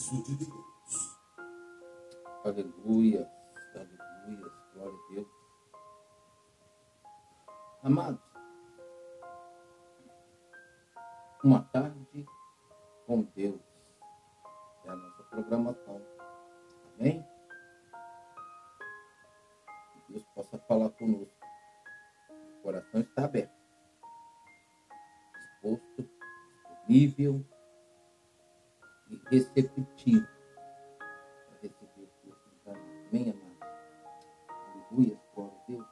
juízo 0.00 0.22
de 0.22 0.46
Deus. 0.46 1.20
Aleluia, 2.42 3.30
aleluia, 3.74 4.52
glória 4.72 4.98
a 4.98 5.14
Deus. 5.14 5.28
Amados, 7.82 8.20
uma 11.44 11.62
tarde 11.64 12.26
com 13.06 13.22
Deus 13.34 13.60
é 14.84 14.90
a 14.90 14.96
nossa 14.96 15.22
programação. 15.24 16.00
Amém? 16.98 17.22
Que 19.92 20.12
Deus 20.12 20.24
possa 20.34 20.58
falar 20.60 20.90
conosco. 20.90 21.36
O 22.58 22.62
coração 22.62 23.00
está 23.00 23.24
aberto, 23.24 23.52
disposto, 25.62 26.10
disponível 26.68 27.44
receptivo 29.30 30.26
para 31.46 31.58
receber 31.62 32.08
para 32.64 32.74
nós. 32.74 32.82
Amém, 33.08 33.30
amados? 33.30 33.60
Aleluia, 34.90 35.20
glória 35.34 35.54
a 35.54 35.66
Deus. 35.66 35.86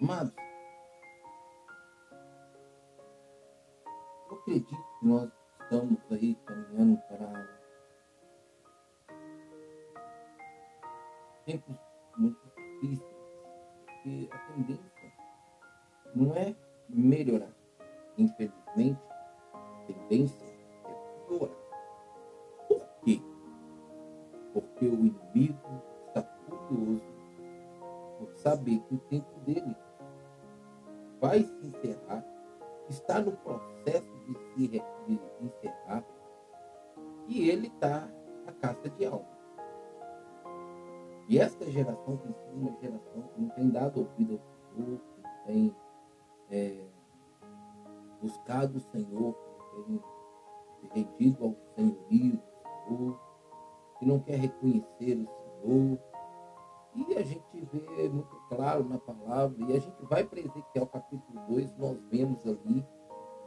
Amados, 0.00 0.34
eu 4.30 4.36
acredito 4.36 4.84
que 5.00 5.06
nós 5.06 5.30
estamos 5.60 5.98
aí 6.10 6.34
caminhando 6.46 6.96
para 7.08 7.60
tempos 11.44 11.76
muito 12.16 12.40
difíceis, 12.56 13.16
porque 13.86 14.28
a 14.32 14.38
tendência 14.38 15.12
não 16.14 16.34
é 16.34 16.54
melhorar. 16.88 17.52
Infelizmente, 18.16 19.00
a 19.52 19.84
tendência 19.86 20.49
Porque 24.52 24.86
o 24.86 24.94
inimigo 24.94 25.82
está 26.08 26.22
curioso 26.22 27.02
por 28.18 28.32
saber 28.36 28.80
que 28.80 28.94
o 28.94 28.98
tempo 28.98 29.40
dele 29.40 29.76
vai 31.20 31.42
se 31.42 31.66
encerrar, 31.66 32.24
está 32.88 33.20
no 33.20 33.32
processo 33.32 34.08
de 34.26 34.38
se 34.54 34.68
de 34.68 35.20
encerrar, 35.40 36.04
e 37.26 37.48
ele 37.48 37.68
está 37.68 38.08
na 38.44 38.52
caça 38.52 38.88
de 38.90 39.06
alma. 39.06 39.28
E 41.28 41.38
esta 41.38 41.70
geração 41.70 42.16
tem 42.16 42.32
sido 42.32 42.56
uma 42.56 42.76
geração 42.80 43.22
que 43.22 43.40
não 43.40 43.48
tem 43.50 43.70
dado 43.70 44.00
ouvido 44.00 44.34
ao 44.34 44.74
Senhor, 44.74 44.98
que 44.98 45.46
tem 45.46 45.76
é, 46.50 46.84
buscado 48.20 48.78
o 48.78 48.80
Senhor, 48.80 49.34
que 49.34 50.88
tem 50.88 51.04
rendido 51.04 51.44
ao 51.44 51.56
senhorio 51.76 52.32
do 52.32 52.88
Senhor, 52.88 53.20
que 54.00 54.06
não 54.06 54.18
quer 54.18 54.36
reconhecer 54.36 55.14
o 55.14 55.28
Senhor. 55.28 55.98
E 56.96 57.14
a 57.16 57.22
gente 57.22 57.68
vê 57.72 58.08
muito 58.08 58.34
claro 58.48 58.82
na 58.82 58.98
palavra, 58.98 59.56
e 59.68 59.76
a 59.76 59.78
gente 59.78 60.04
vai 60.06 60.24
para 60.24 60.40
Ezequiel 60.40 60.86
capítulo 60.88 61.40
2, 61.48 61.76
nós 61.76 61.96
vemos 62.10 62.44
ali 62.44 62.84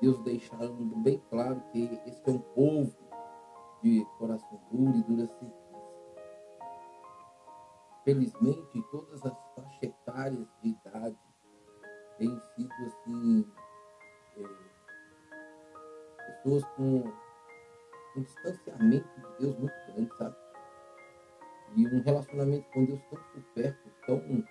Deus 0.04 0.20
deixando 0.20 0.96
bem 0.98 1.22
claro 1.30 1.62
que 1.72 1.86
esse 2.06 2.22
é 2.30 2.32
um 2.32 2.40
povo 2.40 2.94
de 3.82 4.06
coração 4.18 4.60
duro 4.70 4.98
e 4.98 5.04
dura 5.04 5.28
serviço. 5.28 5.64
Felizmente, 8.04 8.84
todas 8.92 9.26
as 9.26 9.38
faixas 9.56 9.82
etárias 9.82 10.48
de 10.62 10.70
idade 10.70 11.18
têm 12.18 12.38
sido 12.38 12.74
assim, 12.86 13.48
é, 14.36 14.44
pessoas 16.28 16.66
com 16.76 17.04
um 18.18 18.22
distanciamento 18.22 19.08
de 19.22 19.38
Deus 19.40 19.58
muito 19.58 19.74
grande, 19.88 20.18
sabe? 20.18 20.43
E 21.76 21.88
um 21.88 22.02
relacionamento 22.02 22.70
com 22.72 22.86
Deus 22.86 23.02
tão 23.10 23.20
supérfluo, 23.34 23.94
tão, 24.06 24.48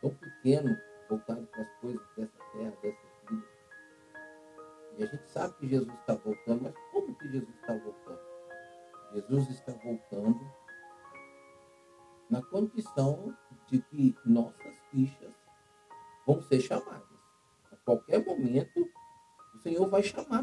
tão 0.00 0.14
pequeno, 0.14 0.78
voltado 1.08 1.46
para 1.46 1.62
as 1.62 1.72
coisas 1.80 2.06
dessa 2.16 2.38
terra, 2.52 2.76
dessa 2.82 3.06
vida. 3.28 3.46
E 4.98 5.02
a 5.02 5.06
gente 5.06 5.28
sabe 5.28 5.54
que 5.56 5.68
Jesus 5.68 5.92
está 6.00 6.14
voltando, 6.14 6.62
mas 6.62 6.74
como 6.92 7.14
que 7.16 7.28
Jesus 7.30 7.54
está 7.56 7.74
voltando? 7.74 8.20
Jesus 9.14 9.50
está 9.50 9.72
voltando 9.72 10.40
na 12.30 12.42
condição 12.42 13.36
de 13.66 13.80
que 13.82 14.16
nossas 14.24 14.74
fichas 14.90 15.34
vão 16.26 16.40
ser 16.42 16.60
chamadas. 16.60 17.18
A 17.70 17.76
qualquer 17.84 18.24
momento, 18.24 18.88
o 19.54 19.58
Senhor 19.58 19.88
vai 19.90 20.02
chamar 20.02 20.41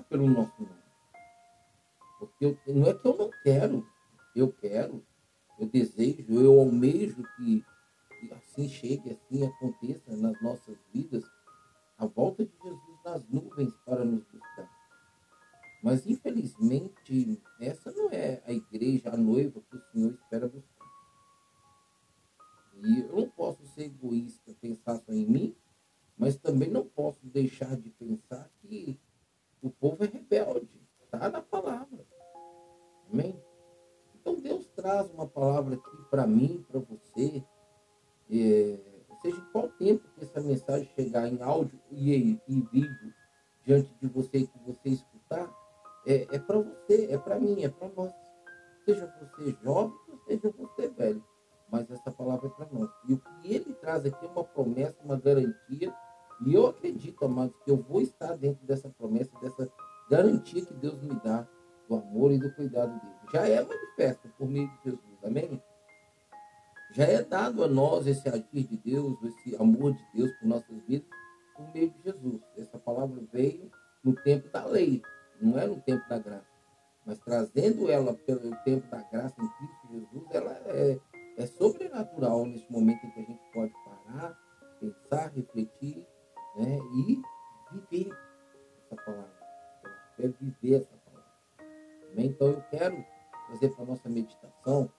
áudio 41.59 41.79
e, 41.91 42.39
e 42.47 42.61
vídeo 42.71 43.13
diante 43.65 43.93
de 44.01 44.07
você 44.07 44.47
que 44.47 44.59
você 44.65 44.89
escutar, 44.89 45.53
é, 46.05 46.27
é 46.35 46.39
para 46.39 46.59
você, 46.59 47.07
é 47.11 47.17
para 47.17 47.39
mim, 47.39 47.63
é 47.63 47.69
para 47.69 47.89
nós. 47.89 48.11
Seja 48.85 49.13
você 49.19 49.55
jovem 49.63 49.97
ou 50.09 50.19
seja 50.27 50.53
você 50.57 50.87
velho. 50.87 51.23
Mas 51.71 51.89
essa 51.91 52.09
palavra 52.11 52.47
é 52.47 52.49
para 52.49 52.67
nós. 52.71 52.89
E 53.07 53.13
o 53.13 53.19
que 53.19 53.53
ele 53.53 53.73
traz 53.75 54.05
aqui 54.05 54.25
é 54.25 54.29
uma 54.29 54.43
promessa, 54.43 54.95
uma 55.03 55.17
garantia. 55.17 55.93
E 56.45 56.53
eu 56.53 56.67
acredito, 56.67 57.23
amados, 57.25 57.55
que 57.63 57.69
eu 57.69 57.77
vou 57.77 58.01
estar 58.01 58.35
dentro 58.35 58.65
dessa 58.65 58.89
promessa, 58.89 59.29
dessa 59.39 59.71
garantia 60.09 60.65
que 60.65 60.73
Deus 60.73 60.99
me 61.03 61.13
dá 61.23 61.47
do 61.87 61.95
amor 61.95 62.31
e 62.31 62.39
do 62.39 62.51
cuidado 62.55 62.91
dele. 62.99 63.15
Já 63.31 63.47
é 63.47 63.61
manifesto 63.63 64.29
por 64.37 64.47
meio 64.47 64.67
de 64.67 64.83
Jesus. 64.85 65.23
Amém? 65.23 65.61
Já 66.91 67.03
é 67.03 67.21
dado 67.21 67.63
a 67.63 67.67
nós 67.67 68.07
esse 68.07 68.27
agir 68.27 68.63
de 68.63 68.77
Deus, 68.77 69.15
esse 69.23 69.55
amor 69.57 69.93
de 69.93 70.03
Deus 70.13 70.31
por 70.39 70.47
nossas 70.47 70.81
vidas, 70.87 71.07
por 71.59 71.73
meio 71.73 71.89
de 71.91 72.01
Jesus. 72.03 72.41
Essa 72.57 72.79
palavra 72.79 73.21
veio 73.33 73.69
no 74.03 74.15
tempo 74.15 74.49
da 74.49 74.65
lei, 74.65 75.01
não 75.41 75.59
é 75.59 75.67
no 75.67 75.79
tempo 75.81 76.07
da 76.07 76.17
graça. 76.17 76.47
Mas 77.05 77.19
trazendo 77.19 77.89
ela 77.89 78.13
pelo 78.13 78.55
tempo 78.63 78.89
da 78.89 79.01
graça 79.03 79.35
em 79.41 79.47
Cristo 79.47 79.87
Jesus, 79.91 80.25
ela 80.31 80.53
é, 80.67 80.99
é 81.37 81.45
sobrenatural 81.45 82.45
nesse 82.45 82.71
momento 82.71 83.05
em 83.05 83.11
que 83.11 83.19
a 83.19 83.23
gente 83.23 83.41
pode 83.53 83.73
parar, 83.85 84.37
pensar, 84.79 85.27
refletir 85.35 86.07
né, 86.55 86.77
e 86.93 87.21
viver 87.73 88.17
essa 88.85 88.95
palavra. 89.03 89.39
É 90.19 90.27
viver 90.27 90.81
essa 90.81 90.97
palavra. 91.05 91.33
Então 92.15 92.47
eu 92.47 92.61
quero 92.69 93.05
trazer 93.47 93.69
para 93.69 93.83
a 93.83 93.87
nossa 93.87 94.09
meditação 94.09 94.89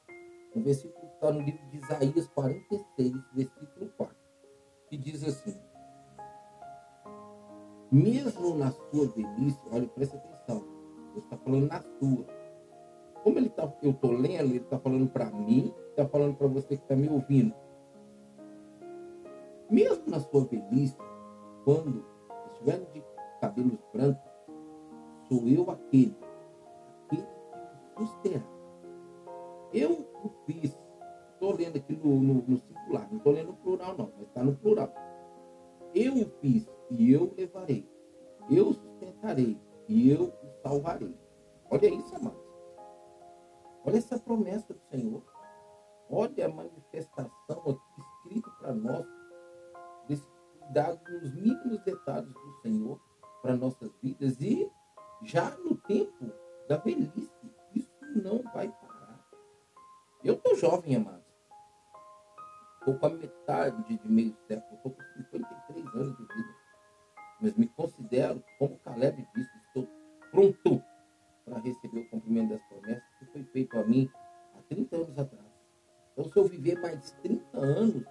um 0.55 0.63
versículo 0.63 1.07
que 1.07 1.15
está 1.15 1.31
no 1.31 1.41
livro 1.41 1.65
de 1.69 1.77
Isaías 1.77 2.27
46, 2.29 3.13
versículo 3.35 3.89
4, 3.97 4.17
que 4.89 4.97
diz 4.97 5.23
assim: 5.23 5.70
Mesmo 7.93 8.55
na 8.55 8.71
sua 8.71 9.09
velhice, 9.09 9.59
olha, 9.73 9.89
presta 9.89 10.17
atenção, 10.17 10.65
Deus 11.13 11.25
está 11.25 11.37
falando 11.39 11.67
na 11.67 11.81
sua. 11.81 12.25
Como 13.25 13.37
ele 13.37 13.49
tá, 13.49 13.73
eu 13.83 13.91
estou 13.91 14.13
lendo, 14.13 14.51
ele 14.51 14.59
está 14.59 14.79
falando 14.79 15.09
para 15.09 15.29
mim, 15.31 15.75
está 15.89 16.07
falando 16.07 16.37
para 16.37 16.47
você 16.47 16.77
que 16.77 16.83
está 16.85 16.95
me 16.95 17.09
ouvindo. 17.09 17.53
Mesmo 19.69 20.05
na 20.07 20.21
sua 20.21 20.45
velhice, 20.45 20.97
quando 21.65 22.05
estiver 22.53 22.79
de 22.93 23.03
cabelos 23.41 23.79
brancos, 23.93 24.31
sou 25.29 25.49
eu 25.49 25.69
aquele, 25.69 26.17
aquele 27.07 27.27
que 27.97 28.05
o. 28.05 28.61
Eu 29.73 30.07
o 30.23 30.31
fiz. 30.47 30.79
Estou 31.33 31.57
lendo 31.57 31.77
aqui 31.77 31.97
no, 31.97 32.21
no, 32.21 32.35
no 32.47 32.59
singular, 32.59 33.09
não 33.11 33.19
estou 33.19 33.33
lendo 33.33 33.49
no 33.49 33.55
plural, 33.55 33.97
não, 33.97 34.13
mas 34.17 34.29
está 34.29 34.45
no 34.45 34.55
plural. 34.55 34.93
Eu 35.93 36.15
o 36.15 36.31
fiz 36.41 36.69
e 36.91 37.13
eu 37.13 37.33
levarei. 37.37 37.89
Eu 38.51 38.73
sustentarei 38.73 39.61
e 39.89 40.11
eu 40.11 40.25
o 40.25 40.63
salvarei. 40.63 41.15
Olha 41.71 41.87
isso, 41.87 42.15
amados. 42.17 42.41
Olha 43.85 43.97
essa 43.97 44.19
promessa 44.19 44.75
do 44.75 44.81
Senhor. 44.91 45.23
Olha 46.11 46.47
a 46.47 46.49
manifestação 46.49 47.31
aqui 47.49 48.01
escrita 48.01 48.51
para 48.59 48.75
nós 48.75 49.07
desse 50.09 50.27
cuidado 50.59 51.01
nos 51.09 51.35
mínimos 51.35 51.81
detalhes 51.85 52.33
do 52.33 52.61
Senhor 52.63 53.01
para 53.41 53.57
nossas 53.57 53.91
vidas 54.03 54.41
e 54.41 54.71
já 55.23 55.51
no 55.59 55.77
tempo 55.77 56.33
da 56.69 56.77
velhice. 56.79 57.31
Isso 57.75 57.91
não 58.23 58.43
jovem, 60.61 60.97
amados. 60.97 61.25
Estou 62.79 62.99
com 62.99 63.07
a 63.07 63.11
metade 63.11 63.99
de 63.99 64.09
meio 64.09 64.37
século. 64.47 64.77
Estou 64.77 64.93
com 64.93 65.03
53 65.03 65.87
anos 65.95 66.17
de 66.17 66.23
vida. 66.23 66.60
Mas 67.41 67.55
me 67.55 67.67
considero, 67.69 68.43
como 68.59 68.79
Caleb 68.81 69.27
disse, 69.35 69.51
estou 69.67 69.89
pronto 70.31 70.83
para 71.45 71.59
receber 71.59 72.01
o 72.01 72.11
cumprimento 72.11 72.51
das 72.51 72.63
promessas 72.65 73.03
que 73.19 73.25
foi 73.27 73.45
feito 73.45 73.79
a 73.79 73.85
mim 73.85 74.11
há 74.55 74.63
30 74.69 74.97
anos 74.97 75.19
atrás. 75.19 75.47
Então, 76.13 76.25
se 76.25 76.37
eu 76.37 76.45
viver 76.45 76.79
mais 76.81 77.11
30 77.23 77.57
anos, 77.57 78.05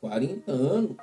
40 0.00 0.50
anos, 0.50 0.96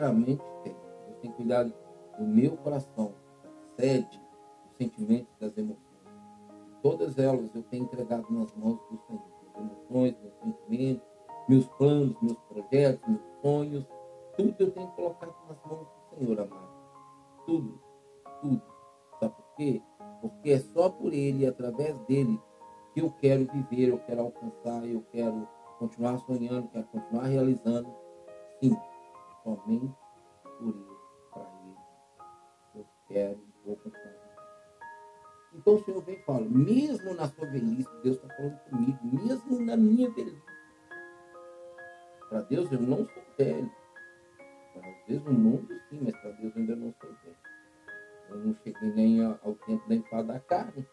Tem. 0.00 0.74
Deus 1.06 1.18
tem 1.20 1.30
cuidado 1.32 1.72
do 2.18 2.24
meu 2.24 2.56
coração, 2.56 3.12
sede, 3.76 4.20
dos 4.64 4.76
sentimentos, 4.76 5.32
das 5.38 5.56
emoções. 5.58 5.80
Todas 6.82 7.18
elas 7.18 7.54
eu 7.54 7.62
tenho 7.64 7.84
entregado 7.84 8.26
nas 8.30 8.54
mãos 8.54 8.80
do 8.90 8.98
Senhor. 9.06 9.22
Emoções, 9.58 10.16
meus 10.22 10.34
sentimentos, 10.42 11.06
meus 11.46 11.66
planos, 11.76 12.16
meus 12.22 12.38
projetos, 12.48 13.06
meus 13.06 13.22
sonhos. 13.42 13.86
Tudo 14.36 14.54
eu 14.58 14.70
tenho 14.70 14.88
colocado 14.88 15.34
nas 15.46 15.58
mãos 15.66 15.86
do 15.86 16.16
Senhor, 16.16 16.40
amado. 16.40 16.70
Tudo. 17.44 17.80
Tudo. 18.40 18.62
Sabe 19.20 19.34
por 19.34 19.54
quê? 19.56 19.82
Porque 20.22 20.50
é 20.50 20.58
só 20.58 20.88
por 20.88 21.12
Ele, 21.12 21.46
através 21.46 21.94
dele, 22.06 22.40
que 22.94 23.02
eu 23.02 23.10
quero 23.20 23.46
viver, 23.52 23.88
eu 23.90 23.98
quero 23.98 24.22
alcançar, 24.22 24.86
eu 24.86 25.02
quero 25.12 25.46
continuar 25.78 26.18
sonhando, 26.20 26.68
quero 26.68 26.86
continuar 26.86 27.24
realizando. 27.24 27.88
Sim, 28.62 28.76
somente 29.56 29.94
por 30.58 30.68
Ele, 30.68 30.96
para 31.32 31.42
Ele. 31.64 31.76
Eu 32.74 32.86
quero 33.08 33.40
e 33.40 33.66
vou 33.66 33.76
continuar. 33.76 34.30
Então 35.52 35.74
o 35.74 35.84
Senhor 35.84 36.02
vem 36.02 36.16
e 36.16 36.22
fala, 36.22 36.48
mesmo 36.48 37.14
na 37.14 37.26
sua 37.28 37.46
velhice, 37.46 37.88
Deus 38.02 38.16
está 38.16 38.34
falando 38.34 38.58
comigo, 38.70 38.98
mesmo 39.02 39.60
na 39.60 39.76
minha 39.76 40.08
velhice. 40.10 40.42
Para 42.28 42.42
Deus 42.42 42.70
eu 42.70 42.80
não 42.80 43.04
sou 43.06 43.22
velho. 43.36 43.72
Às 44.76 45.06
vezes 45.06 45.24
no 45.24 45.32
mundo 45.32 45.68
sim, 45.88 46.00
mas 46.02 46.16
para 46.20 46.30
Deus 46.32 46.54
eu 46.54 46.60
ainda 46.60 46.76
não 46.76 46.94
sou 47.00 47.10
velho. 47.24 47.36
Eu 48.28 48.38
não 48.38 48.54
cheguei 48.62 48.92
nem 48.92 49.24
ao 49.24 49.54
tempo 49.66 49.88
da 49.88 49.94
enfada 49.96 50.32
da 50.34 50.40
carne. 50.40 50.86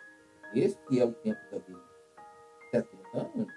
Esse 0.55 0.79
é 0.99 1.05
o 1.05 1.13
tempo 1.13 1.39
da 1.51 1.59
vida. 1.59 1.83
70 2.71 3.17
anos. 3.17 3.53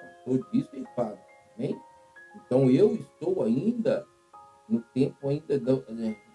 Passou 0.00 0.38
disso 0.50 0.70
e 0.72 0.80
enfado. 0.80 1.18
Amém? 1.54 1.78
Então 2.36 2.70
eu 2.70 2.94
estou 2.94 3.42
ainda 3.42 4.06
no 4.68 4.80
tempo 4.80 5.28
ainda 5.28 5.58
da, 5.58 5.72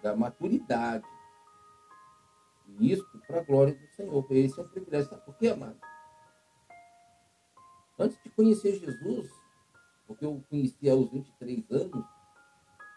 da 0.01 0.15
maturidade. 0.15 1.05
E 2.67 2.91
isso 2.91 3.05
para 3.27 3.39
a 3.39 3.43
glória 3.43 3.73
do 3.73 3.87
Senhor. 3.95 4.25
Esse 4.31 4.59
é 4.59 4.63
um 4.63 4.67
privilégio. 4.67 5.09
Sabe 5.09 5.25
por 5.25 5.37
quê, 5.37 5.49
amado? 5.49 5.79
Antes 7.99 8.17
de 8.23 8.29
conhecer 8.31 8.79
Jesus, 8.79 9.29
porque 10.07 10.25
eu 10.25 10.43
conheci 10.49 10.89
aos 10.89 11.09
23 11.11 11.71
anos, 11.71 12.05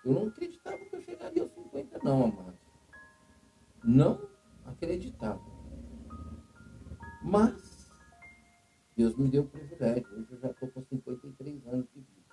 eu 0.04 0.12
não 0.12 0.28
acreditava 0.28 0.78
que 0.78 0.96
eu 0.96 1.02
chegaria 1.02 1.42
aos 1.42 1.52
50, 1.52 1.98
não, 2.02 2.24
amado 2.24 2.64
não 3.84 4.26
acreditava. 4.64 5.42
Mas 7.22 7.90
Deus 8.96 9.14
me 9.16 9.28
deu 9.28 9.42
o 9.42 9.48
privilégio. 9.48 10.06
Hoje 10.12 10.32
eu 10.32 10.40
já 10.40 10.50
estou 10.50 10.70
com 10.70 10.82
53 10.82 11.66
anos 11.66 11.86
de 11.94 12.00
vida. 12.00 12.23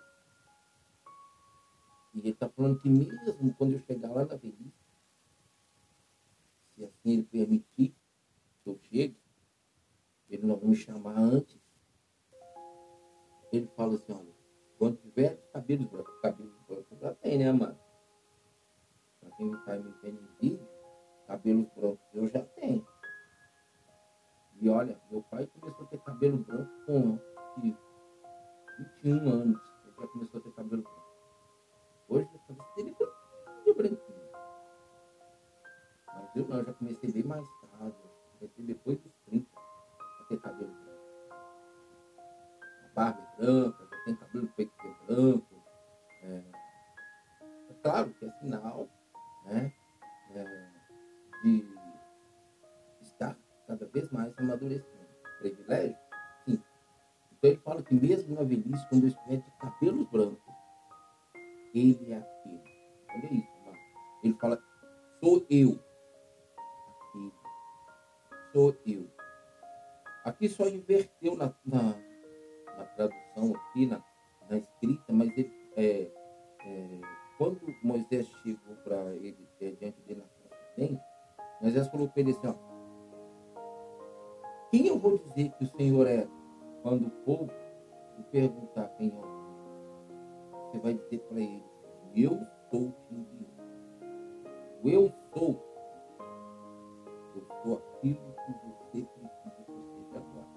E 2.14 2.20
ele 2.20 2.30
está 2.30 2.50
falando 2.50 2.80
que 2.80 2.90
mesmo 2.90 3.54
quando 3.58 3.74
eu 3.74 3.80
chegar 3.80 4.12
lá 4.12 4.26
na 4.26 4.36
velhice, 4.36 4.74
se 6.76 6.84
assim 6.84 7.12
ele 7.12 7.24
permitir 7.24 7.96
que 8.64 8.70
eu 8.70 8.78
chegue, 8.90 9.18
ele 10.30 10.46
não 10.46 10.58
vai 10.58 10.70
me 10.70 10.76
chamar 10.76 11.18
antes. 11.18 11.60
Ele 13.52 13.68
fala 13.76 13.96
assim, 13.96 14.14
olha, 14.14 14.34
quando 14.78 14.98
tiver 14.98 15.36
cabelos 15.52 15.86
brancos, 15.88 16.20
cabelos 16.22 16.54
brancos 16.68 17.00
já 17.00 17.14
tem, 17.16 17.38
né, 17.38 17.50
amado? 17.50 17.80
Para 19.20 19.32
quem 19.32 19.52
está 19.54 19.78
me 19.78 19.92
vendo 20.02 20.20
em 20.22 20.50
vídeo, 20.50 20.68
cabelos 21.28 21.68
brancos 21.76 22.06
eu 22.14 22.28
já 22.28 22.44
tenho. 22.44 22.86
E 24.62 24.70
olha, 24.70 25.00
meu 25.10 25.24
pai 25.24 25.48
começou 25.48 25.86
a 25.86 25.88
ter 25.88 26.00
cabelo 26.02 26.38
branco 26.38 26.72
com 26.86 27.20
21 27.62 29.30
anos. 29.30 29.62
Ele 29.86 29.96
já 30.00 30.08
começou 30.08 30.40
a 30.40 30.44
ter 30.44 30.52
cabelo 30.52 30.84
branco. 30.84 31.01
Hoje 32.12 32.28
a 32.36 32.40
cabeça 32.40 32.76
dele 32.76 32.94
é 33.66 33.74
branquinho. 33.74 34.30
Mas 36.08 36.36
eu 36.36 36.46
não, 36.46 36.58
eu 36.58 36.66
já 36.66 36.74
comecei 36.74 37.10
bem 37.10 37.24
mais 37.24 37.48
tarde. 37.62 37.96
Comecei 38.38 38.66
depois 38.66 39.00
dos 39.00 39.14
30 39.28 39.48
a 39.58 40.24
ter 40.28 40.42
cabelo 40.42 40.74
branco. 40.74 41.34
A 42.84 42.94
barba 42.94 43.22
é 43.22 43.42
branca, 43.42 43.88
já 43.90 44.04
tem 44.04 44.16
cabelo 44.18 44.48
feito 44.58 44.74
é 44.84 45.06
branco. 45.06 45.64
É, 46.24 46.44
é 47.70 47.74
claro 47.82 48.14
que 48.14 48.26
é 48.26 48.32
sinal, 48.42 48.90
né? 49.46 49.74
É, 50.32 50.68
de 51.44 51.66
estar 53.00 53.38
cada 53.68 53.86
vez 53.86 54.12
mais 54.12 54.38
amadurecendo. 54.38 55.08
Privilégio? 55.40 55.98
Sim. 56.44 56.62
Então 57.32 57.52
ele 57.52 57.62
fala 57.62 57.82
que 57.82 57.94
mesmo 57.96 58.36
na 58.36 58.44
velhice, 58.44 58.86
quando 58.90 59.04
eu 59.04 59.08
estiver 59.08 59.38
de 59.38 59.52
cabelos 59.52 60.10
brancos, 60.10 60.61
ele 61.74 62.12
é 62.12 62.18
aquele. 62.18 62.64
Olha 63.10 63.34
isso, 63.34 63.66
mano. 63.66 63.78
Ele 64.24 64.34
fala, 64.36 64.64
sou 65.20 65.46
eu. 65.50 65.80
Aquele. 66.88 67.34
Sou 68.54 68.76
eu. 68.86 69.10
Aqui 70.24 70.50
só 70.50 70.68
inverteu 70.68 71.36
na, 71.36 71.54
na, 71.66 71.82
na 72.78 72.86
tradução 72.96 73.56
aqui, 73.56 73.86
na, 73.86 74.04
na 74.50 74.58
escrita, 74.58 75.12
mas 75.12 75.30
ele, 75.38 75.52
é, 75.76 76.12
é, 76.64 77.02
quando 77.38 77.60
Moisés 77.84 78.28
chegou 78.44 78.76
para 78.84 79.16
ele, 79.16 79.48
é, 79.60 79.72
diante 79.72 80.00
dele 80.02 80.22
na 80.22 80.76
frente, 80.76 81.02
Moisés 81.60 81.88
falou 81.88 82.08
para 82.08 82.22
ele 82.22 82.32
assim, 82.32 82.48
ó, 82.48 82.56
quem 84.70 84.88
eu 84.88 85.00
vou 85.00 85.18
dizer 85.18 85.52
que 85.52 85.64
o 85.64 85.78
Senhor 85.78 86.08
é? 86.08 86.28
Quando 86.84 87.08
o 87.08 87.12
povo 87.26 87.52
me 88.18 88.24
perguntar 88.26 88.88
quem 88.98 89.10
é 89.10 89.31
você 90.72 90.80
vai 90.80 90.94
dizer 90.94 91.20
para 91.28 91.40
ele, 91.40 91.64
eu 92.16 92.40
sou 92.70 92.92
te 92.92 93.14
enviando. 93.14 93.52
Eu 94.86 95.12
sou. 95.34 95.62
Eu 97.36 97.46
sou 97.62 97.78
aquilo 97.78 98.16
que 98.16 98.52
você 98.64 99.06
precisa 99.06 99.64
que 99.66 99.74
seja 99.74 100.18
agora. 100.18 100.48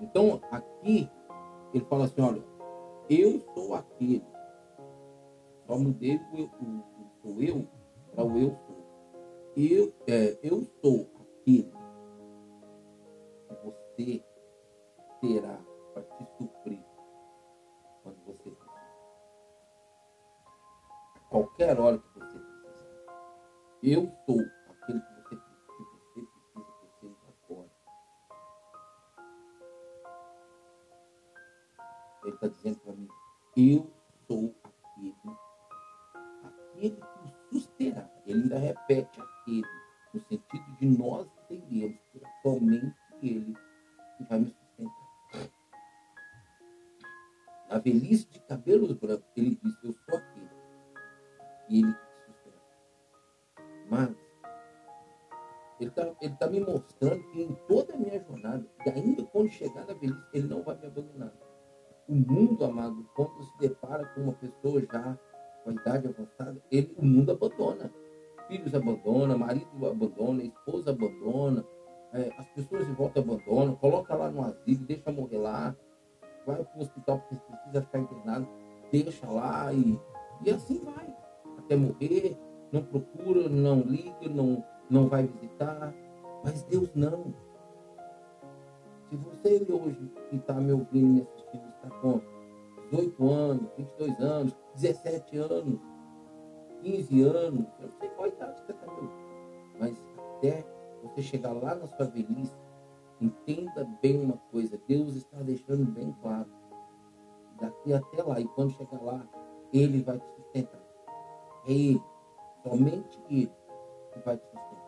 Então, 0.00 0.40
aqui, 0.50 1.10
ele 1.72 1.84
fala 1.86 2.04
assim, 2.04 2.20
olha, 2.20 2.42
eu 3.08 3.40
sou 3.54 3.74
aquele. 3.74 4.24
Só 5.66 5.78
mudei 5.78 6.16
o, 6.16 6.36
eu, 6.36 6.50
o, 6.60 6.66
o 6.66 7.10
sou 7.22 7.42
eu 7.42 7.66
para 8.12 8.24
o 8.24 8.38
eu 8.38 8.56
sou 8.56 8.64
eu, 9.56 9.94
é, 10.06 10.38
eu 10.42 10.66
sou 10.82 11.08
aquele 11.20 11.72
que 13.48 13.54
você 13.62 14.24
terá 15.20 15.58
para 15.94 16.02
te 16.02 16.26
suprir 16.36 16.93
qualquer 21.34 21.80
hora 21.80 21.98
que 21.98 22.08
você 22.14 22.20
precisar. 22.20 22.54
Eu 23.82 24.08
sou 24.24 24.40
aquele 24.70 25.00
que 25.00 25.14
você, 25.14 25.34
que 25.34 25.82
você 25.82 26.20
precisa 26.30 26.64
que 26.80 26.86
seja 27.00 27.34
agora. 27.42 27.70
Ele 32.22 32.34
está 32.34 32.46
dizendo 32.46 32.78
para 32.78 32.92
mim, 32.92 33.08
eu 33.56 33.92
sou 34.28 34.54
aquele, 34.62 35.16
aquele 36.44 36.96
que 36.96 37.02
o 37.02 37.58
susterá. 37.58 38.08
Ele 38.26 38.42
ainda 38.44 38.58
repete 38.58 39.20
aquele, 39.20 39.66
no 40.14 40.20
sentido 40.20 40.76
de 40.78 40.86
nós 40.86 41.26
entendemos 41.50 41.98
que 42.12 42.24
é 42.24 42.42
somente 42.42 42.94
ele 43.20 43.56
que 44.16 44.24
vai 44.24 44.38
me 44.38 44.46
sustentar. 44.46 45.04
velhice 47.82 48.28
de 48.28 48.38
cabelos 48.42 48.92
brancos, 48.92 49.26
ele 49.36 49.58
disse, 49.60 49.84
eu 49.84 49.92
sou 49.92 50.16
aquele. 50.16 50.63
E 51.68 51.80
ele 51.80 51.92
te 51.92 51.98
sustenta. 52.26 52.58
Mas, 53.90 54.14
ele 55.80 55.90
está 55.90 56.14
ele 56.20 56.34
tá 56.34 56.46
me 56.48 56.60
mostrando 56.60 57.22
que 57.30 57.42
em 57.42 57.54
toda 57.68 57.94
a 57.94 57.96
minha 57.96 58.22
jornada, 58.22 58.64
e 58.86 58.90
ainda 58.90 59.22
quando 59.24 59.48
chegar 59.48 59.86
na 59.86 59.94
velhice, 59.94 60.28
ele 60.32 60.48
não 60.48 60.62
vai 60.62 60.76
me 60.78 60.86
abandonar. 60.86 61.32
O 62.08 62.14
mundo, 62.14 62.64
amado, 62.64 63.08
quando 63.14 63.42
se 63.42 63.58
depara 63.58 64.06
com 64.08 64.22
uma 64.22 64.32
pessoa 64.34 64.80
já 64.80 65.18
com 65.64 65.70
a 65.70 65.72
idade 65.72 66.06
avançada, 66.06 66.62
ele, 66.70 66.94
o 66.96 67.04
mundo 67.04 67.32
abandona. 67.32 67.90
Filhos 68.46 68.74
abandona, 68.74 69.36
marido 69.36 69.86
abandona, 69.86 70.42
esposa 70.42 70.90
abandona, 70.90 71.64
é, 72.12 72.30
as 72.38 72.46
pessoas 72.48 72.86
de 72.86 72.92
volta 72.92 73.20
abandonam, 73.20 73.74
coloca 73.76 74.14
lá 74.14 74.30
no 74.30 74.44
asilo, 74.44 74.84
deixa 74.84 75.10
morrer 75.10 75.38
lá, 75.38 75.74
vai 76.46 76.62
para 76.62 76.78
o 76.78 76.82
hospital 76.82 77.20
porque 77.20 77.42
precisa 77.50 77.82
ficar 77.82 77.98
internado, 77.98 78.48
deixa 78.92 79.26
lá 79.26 79.72
e, 79.72 79.98
e 80.44 80.50
assim 80.50 80.78
vai, 80.84 81.12
até 81.64 81.76
morrer, 81.76 82.36
não 82.72 82.82
procura, 82.82 83.48
não 83.48 83.80
liga, 83.80 84.28
não, 84.28 84.64
não 84.90 85.08
vai 85.08 85.26
visitar, 85.26 85.94
mas 86.44 86.62
Deus 86.64 86.90
não. 86.94 87.34
Se 89.08 89.16
você 89.16 89.72
hoje 89.72 90.10
que 90.30 90.36
está 90.36 90.54
me 90.54 90.72
ouvindo 90.72 91.06
e 91.06 91.12
me 91.12 91.22
assistindo 91.22 91.68
está 91.68 91.90
com 92.00 92.20
18 92.90 93.30
anos, 93.30 93.68
22 93.76 94.20
anos, 94.20 94.56
17 94.74 95.36
anos, 95.38 95.80
15 96.82 97.22
anos, 97.22 97.66
eu 97.80 97.86
não 97.86 97.92
sei 97.98 98.08
qual 98.10 98.28
idade 98.28 98.60
você 98.60 98.72
está 98.72 98.86
me 98.86 99.24
mas 99.78 100.00
até 100.36 100.64
você 101.02 101.22
chegar 101.22 101.52
lá 101.52 101.74
na 101.74 101.86
sua 101.86 102.06
velhice, 102.06 102.56
entenda 103.20 103.84
bem 104.02 104.20
uma 104.22 104.36
coisa, 104.50 104.80
Deus 104.86 105.14
está 105.14 105.38
deixando 105.38 105.90
bem 105.92 106.12
claro. 106.20 106.50
Daqui 107.60 107.92
até 107.92 108.22
lá, 108.22 108.40
e 108.40 108.46
quando 108.48 108.72
chegar 108.72 109.00
lá, 109.00 109.26
Ele 109.72 110.02
vai 110.02 110.18
te 110.18 110.26
sustentar. 110.36 110.83
É 111.66 111.72
Ele, 111.72 112.02
somente 112.62 113.18
Ele, 113.30 113.52
que 114.12 114.18
vai 114.20 114.36
te 114.36 114.44
sustentar. 114.44 114.84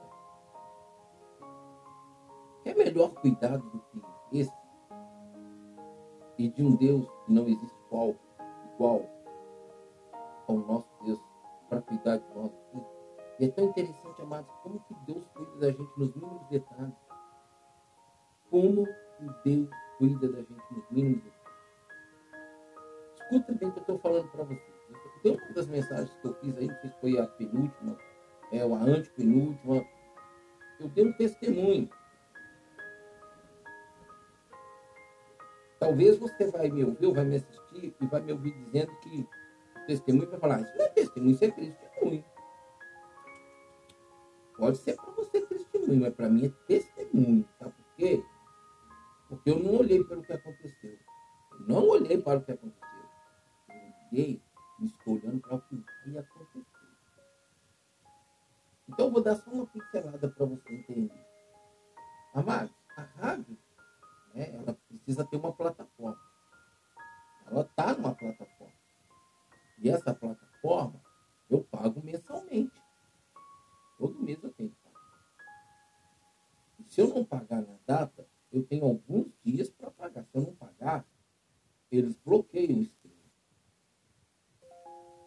É 2.65 2.75
melhor 2.75 3.15
cuidado 3.15 3.63
do 3.71 3.81
que 3.81 4.03
esse? 4.33 4.53
E 6.39 6.49
de 6.49 6.63
um 6.63 6.77
Deus 6.77 7.07
que 7.25 7.33
não 7.33 7.45
existe 7.45 7.77
igual, 7.87 8.15
igual 8.75 9.03
ao 10.49 10.57
nosso 10.57 10.89
Deus 11.05 11.21
para 11.69 11.81
cuidar 11.83 12.19
de 12.19 12.35
nós 12.35 12.53
aqui. 12.53 12.85
E 13.39 13.45
é 13.45 13.49
tão 13.49 13.65
interessante, 13.67 14.23
amados, 14.23 14.51
como 14.63 14.81
que 14.81 14.95
Deus 15.07 15.27
cuida 15.35 15.57
da 15.59 15.71
gente 15.71 15.99
nos 15.99 16.15
mínimos 16.15 16.47
detalhes. 16.49 16.95
Como 18.51 18.87
que 18.87 19.27
Deus 19.45 19.71
cuida 19.99 20.29
da 20.29 20.39
gente 20.39 20.75
nos 20.75 20.91
mínimos 20.91 21.23
detalhes. 21.23 21.37
Escuta 23.21 23.53
bem 23.53 23.69
o 23.69 23.73
que 23.73 23.79
eu 23.79 23.83
estou 23.83 23.99
falando 23.99 24.31
para 24.31 24.45
vocês. 24.45 24.76
Tem 25.27 25.35
uma 25.35 25.55
das 25.55 25.67
mensagens 25.67 26.17
que 26.23 26.29
eu 26.29 26.35
fiz 26.35 26.57
aí, 26.57 26.69
não 26.69 26.77
sei 26.77 26.89
se 26.89 27.01
foi 27.01 27.19
a 27.19 27.27
penúltima, 27.27 27.99
é, 28.53 28.65
ou 28.65 28.77
a 28.77 28.79
antepenúltima, 28.79 29.85
eu 30.79 30.89
dei 30.91 31.05
um 31.05 31.13
testemunho 31.15 31.91
Talvez 35.81 36.17
você 36.17 36.49
vai 36.53 36.71
me 36.71 36.85
ouvir, 36.85 37.07
ou 37.07 37.13
vai 37.13 37.25
me 37.25 37.37
assistir 37.37 37.93
e 38.01 38.07
vai 38.07 38.23
me 38.23 38.33
ouvir 38.33 38.53
dizendo 38.53 38.95
que 39.01 39.29
testemunho 39.89 40.31
vai 40.31 40.39
falar, 40.39 40.61
isso 40.61 40.79
não 40.79 40.85
é 40.85 40.89
testemunho, 40.91 41.33
isso 41.33 41.45
é 41.45 41.51
testemunho. 41.51 42.25
Pode 44.57 44.79
ser 44.79 44.95
para 44.95 45.11
você 45.11 45.41
testemunho, 45.41 46.03
mas 46.03 46.15
para 46.15 46.29
mim 46.29 46.47
é 46.47 46.53
testemunho. 46.69 47.45
Sabe 47.59 47.73
por 47.73 47.97
quê? 47.97 48.23
Porque 49.29 49.51
eu 49.51 49.59
não 49.59 49.75
olhei 49.75 50.05
para 50.05 50.19
o 50.19 50.23
que 50.23 50.33
aconteceu. 50.33 50.97
Eu 51.51 51.67
não 51.67 51.89
olhei 51.89 52.17
para 52.17 52.39
o 52.39 52.43
que 52.45 52.53
aconteceu. 52.53 53.01
Eu 53.69 53.77
olhei 54.13 54.46
olhando 55.07 55.41
para 55.41 55.57
o 55.57 55.61
que 55.63 55.85
vai 56.07 56.19
acontecer. 56.19 56.67
Então 58.89 59.07
eu 59.07 59.13
vou 59.13 59.23
dar 59.23 59.37
só 59.37 59.51
uma 59.51 59.67
pincelada 59.67 60.29
para 60.29 60.47
você 60.47 60.75
entender. 60.75 61.27
Amados, 62.35 62.75
a 62.97 63.03
rádio 63.03 63.59
né, 64.35 64.51
ela 64.55 64.75
precisa 64.89 65.25
ter 65.25 65.37
uma 65.37 65.53
plataforma. 65.53 66.21
Ela 67.47 67.63
está 67.63 67.95
numa 67.95 68.15
plataforma. 68.15 68.75
E 69.79 69.89
essa 69.89 70.15
plataforma 70.15 71.01
eu 71.49 71.65
pago 71.65 72.03
mensalmente. 72.05 72.83
Todo 73.99 74.23
mês 74.23 74.43
eu 74.43 74.53
tenho 74.53 74.71
que 74.71 74.77
pagar. 74.77 75.37
E 76.79 76.85
se 76.85 77.01
eu 77.01 77.09
não 77.09 77.25
pagar 77.25 77.63
na 77.63 77.77
data, 77.87 78.29
eu 78.53 78.65
tenho 78.65 78.85
alguns 78.85 79.33
dias 79.43 79.71
para 79.71 79.91
pagar. 79.91 80.25
Se 80.25 80.37
eu 80.37 80.43
não 80.43 80.55
pagar, 80.55 81.07
eles 81.91 82.15
bloqueiam 82.17 82.81
o. 82.81 83.06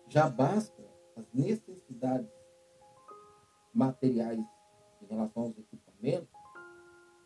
Já 0.09 0.27
basta 0.27 0.83
as 1.15 1.31
necessidades 1.31 2.27
materiais 3.71 4.43
em 5.01 5.05
relação 5.05 5.43
aos 5.43 5.57
equipamentos, 5.57 6.27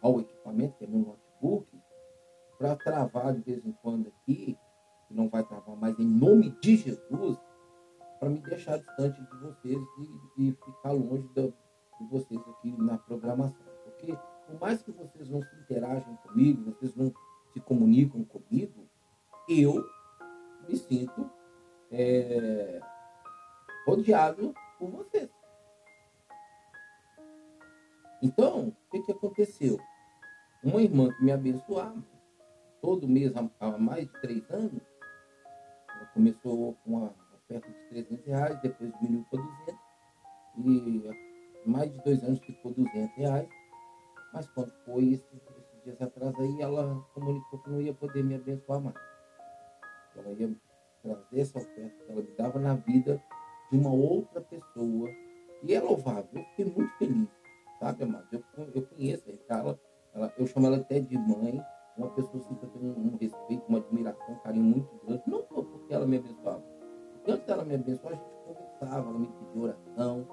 ao 0.01 0.19
equipamento, 0.19 0.77
que 0.77 0.83
é 0.83 0.87
meu 0.87 0.99
notebook, 0.99 1.65
para 2.57 2.75
travar 2.75 3.33
de 3.33 3.41
vez 3.41 3.65
em 3.65 3.71
quando 3.81 4.09
aqui, 4.09 4.57
que 5.07 5.13
não 5.13 5.29
vai 5.29 5.43
travar 5.45 5.77
mais 5.77 5.97
em 5.97 6.05
nome 6.05 6.49
de 6.61 6.75
Jesus, 6.75 7.37
para 8.19 8.29
me 8.29 8.39
deixar 8.39 8.77
distante 8.77 9.21
de 9.21 9.37
vocês 9.37 9.79
e, 10.37 10.49
e 10.49 10.51
ficar 10.51 10.91
longe 10.91 11.27
de, 11.29 11.47
de 11.47 12.07
vocês 12.09 12.41
aqui 12.49 12.75
na 12.77 12.97
programação. 12.97 13.65
Porque 13.85 14.17
por 14.45 14.59
mais 14.59 14.83
que 14.83 14.91
vocês 14.91 15.29
não 15.29 15.41
se 15.41 15.55
interagem 15.55 16.17
comigo, 16.17 16.71
vocês 16.71 16.93
não 16.95 17.13
se 17.53 17.61
comunicam 17.61 18.25
comigo, 18.25 18.85
eu 19.47 19.85
me 20.67 20.75
sinto 20.75 21.29
é, 21.93 22.81
rodeado 23.85 24.53
por 24.79 24.89
vocês. 24.89 25.29
Então, 28.21 28.69
o 28.69 28.75
que, 28.91 29.01
que 29.03 29.11
aconteceu? 29.11 29.77
Uma 30.63 30.81
irmã 30.81 31.13
que 31.13 31.23
me 31.23 31.31
abençoava, 31.31 32.01
todo 32.81 33.07
mês 33.07 33.31
há, 33.59 33.77
mais 33.77 34.07
de 34.07 34.21
três 34.21 34.49
anos. 34.49 34.81
Ela 35.89 36.05
começou 36.13 36.73
com 36.83 36.89
uma 36.89 37.15
oferta 37.35 37.69
de 37.69 37.89
300 37.89 38.25
reais, 38.25 38.61
depois 38.61 38.91
diminuiu 38.99 39.25
para 39.29 39.41
200. 40.55 41.15
E 41.65 41.69
mais 41.69 41.91
de 41.91 42.01
dois 42.01 42.23
anos 42.23 42.39
ficou 42.39 42.73
200 42.73 43.15
reais. 43.17 43.49
Mas 44.33 44.47
quando 44.49 44.71
foi 44.85 45.13
esses, 45.13 45.33
esses 45.33 45.83
dias 45.83 46.01
atrás 46.01 46.33
aí, 46.39 46.61
ela 46.61 47.05
comunicou 47.13 47.59
que 47.59 47.69
não 47.69 47.81
ia 47.81 47.93
poder 47.93 48.23
me 48.23 48.35
abençoar 48.35 48.81
mais. 48.81 48.95
Ela 50.15 50.31
ia 50.31 50.55
trazer 51.03 51.39
essa 51.39 51.59
oferta 51.59 52.05
que 52.05 52.11
ela 52.11 52.21
me 52.21 52.31
dava 52.37 52.59
na 52.59 52.75
vida 52.75 53.21
de 53.71 53.77
uma 53.77 53.91
outra 53.93 54.41
pessoa. 54.41 55.09
E 55.61 55.73
é 55.73 55.79
louvável. 55.79 56.27
Eu 56.33 56.43
fiquei 56.43 56.65
muito 56.65 56.97
feliz, 56.97 57.29
sabe, 57.79 58.03
amado? 58.03 58.27
Eu, 58.31 58.43
eu 58.73 58.81
conheço 58.87 59.23
ela, 59.49 59.79
ela, 60.13 60.33
eu 60.37 60.47
chamo 60.47 60.67
ela 60.67 60.77
até 60.77 60.99
de 60.99 61.17
mãe 61.17 61.63
uma 61.97 62.09
pessoa 62.09 62.43
assim 62.43 62.55
que 62.55 62.65
eu 62.65 62.69
tenho 62.69 62.97
um, 62.97 63.17
respeito, 63.17 63.63
uma 63.67 63.77
admiração, 63.77 64.33
um 64.33 64.39
carinho 64.39 64.65
muito 64.65 65.05
grande, 65.05 65.23
não 65.27 65.43
só 65.43 65.61
porque 65.61 65.93
ela 65.93 66.07
me 66.07 66.17
abençoava. 66.17 66.63
Porque 67.13 67.31
antes 67.31 67.45
dela 67.45 67.63
me 67.63 67.75
abençoar, 67.75 68.13
a 68.13 68.15
gente 68.15 68.35
conversava, 68.45 69.09
ela 69.09 69.19
me 69.19 69.27
pediu 69.27 69.63
oração. 69.63 70.27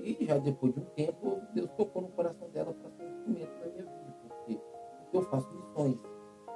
E 0.00 0.24
já 0.26 0.38
depois 0.38 0.74
de 0.74 0.80
um 0.80 0.84
tempo, 0.96 1.40
Deus 1.54 1.70
tocou 1.76 2.02
no 2.02 2.08
coração 2.08 2.48
dela 2.50 2.74
para 2.74 2.90
ser 2.90 3.04
um 3.04 3.10
instrumento 3.10 3.60
da 3.60 3.70
minha 3.70 3.84
vida. 3.84 4.14
Porque 4.28 4.60
eu 5.12 5.22
faço 5.22 5.48
missões. 5.54 5.98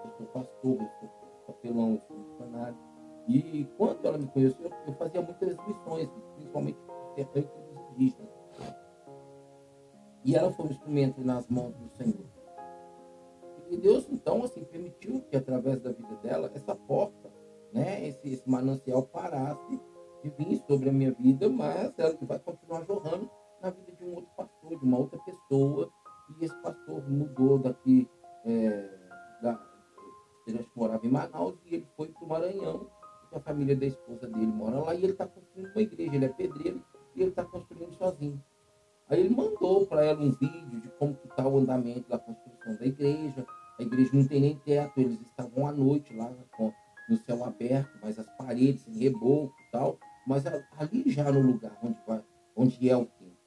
Eu 0.05 0.11
sou 0.17 0.27
pastor, 0.27 0.77
eu 0.81 1.09
sou 1.09 1.45
capelão, 1.47 1.93
eu 1.95 2.01
sou 2.09 2.19
missionário. 2.19 2.88
E 3.28 3.68
quando 3.76 4.04
ela 4.06 4.16
me 4.16 4.26
conheceu, 4.26 4.70
eu 4.87 4.92
fazia 4.94 5.20
muitas 5.20 5.56
missões, 5.66 6.08
principalmente 6.35 6.78
sertão 7.14 7.44
e 7.44 7.92
indígenas. 7.92 8.28
E 10.25 10.35
ela 10.35 10.50
foi 10.50 10.66
um 10.66 10.70
instrumento 10.70 11.20
nas 11.23 11.47
mãos 11.49 11.75
do 11.75 11.88
Senhor. 11.90 12.26
E 13.70 13.76
Deus, 13.76 14.08
então, 14.11 14.42
assim, 14.42 14.64
permitiu 14.64 15.20
que 15.30 15.37
através 15.37 15.78
da 15.82 15.92
vida 15.92 16.16
dela, 16.23 16.50
essa 16.54 16.75
porta, 16.75 17.30
né, 17.70 18.06
esse, 18.08 18.30
esse 18.30 18.49
manancial 18.49 19.02
parasse 19.02 19.78
de 20.23 20.30
vir 20.30 20.56
sobre 20.66 20.88
a 20.88 20.92
minha 20.92 21.12
vida, 21.12 21.50
mas 21.50 21.92
ela 21.99 22.16
vai 22.23 22.38
continuar 22.38 22.85
jorrando 22.87 23.30
na 23.62 23.70
vida 23.70 23.92
de 23.92 24.04
um 24.04 24.14
outro 24.14 24.30
pastor, 24.35 24.78
de 24.78 24.85
uma 24.85 24.99
outra 24.99 25.18
pessoa. 25.18 25.90
E 26.30 26.44
esse 26.44 26.56
pastor 26.62 27.08
mudou 27.11 27.58
daqui, 27.58 28.08
é, 28.47 28.90
da, 29.42 29.61
ele 30.47 30.66
morava 30.75 31.06
em 31.06 31.11
Manaus 31.11 31.56
e 31.66 31.75
ele 31.75 31.87
foi 31.94 32.08
para 32.08 32.25
o 32.25 32.28
Maranhão, 32.28 32.90
a 33.32 33.40
família 33.40 33.76
da 33.76 33.87
esposa 33.87 34.26
dele 34.26 34.47
mora 34.47 34.80
lá 34.80 34.94
e 34.94 35.02
ele 35.02 35.12
está 35.12 35.26
construindo 35.26 35.70
uma 35.70 35.82
igreja, 35.82 36.14
ele 36.14 36.25
é 36.25 36.28
pedreiro 36.28 36.82
e 37.14 37.20
ele 37.20 37.30
está 37.30 37.44
construindo 37.44 37.94
sozinho. 37.94 38.42
Aí 39.08 39.20
ele 39.20 39.35
mandou 39.35 39.87
para 39.87 40.04
ela 40.04 40.20
um 40.20 40.30
vídeo 40.32 40.80
de 40.80 40.88
como 40.99 41.16
está 41.25 41.47
o 41.47 41.58
andamento 41.58 42.08
da 42.08 42.18
construção 42.18 42.76
da 42.76 42.87
igreja, 42.87 43.47
a 43.78 43.82
igreja 43.82 44.11
não 44.12 44.26
tem 44.26 44.40
nem 44.40 44.56
teto, 44.58 45.00
eles 45.00 45.20
estavam 45.20 45.66
à 45.66 45.73
noite 45.73 46.14
lá 46.14 46.30
no 47.08 47.16
céu 47.16 47.44
aberto, 47.44 47.97
mas 48.02 48.18
as 48.18 48.28
paredes 48.37 48.87
em 48.88 48.99
reboco 48.99 49.54
e 49.66 49.70
tal. 49.70 49.99
Mas 50.26 50.44
ali 50.47 51.04
já 51.06 51.30
no 51.32 51.40
lugar 51.40 51.78
onde, 51.82 51.99
vai, 52.06 52.23
onde 52.54 52.90
é 52.90 52.97
o 52.97 53.06
templo. 53.06 53.38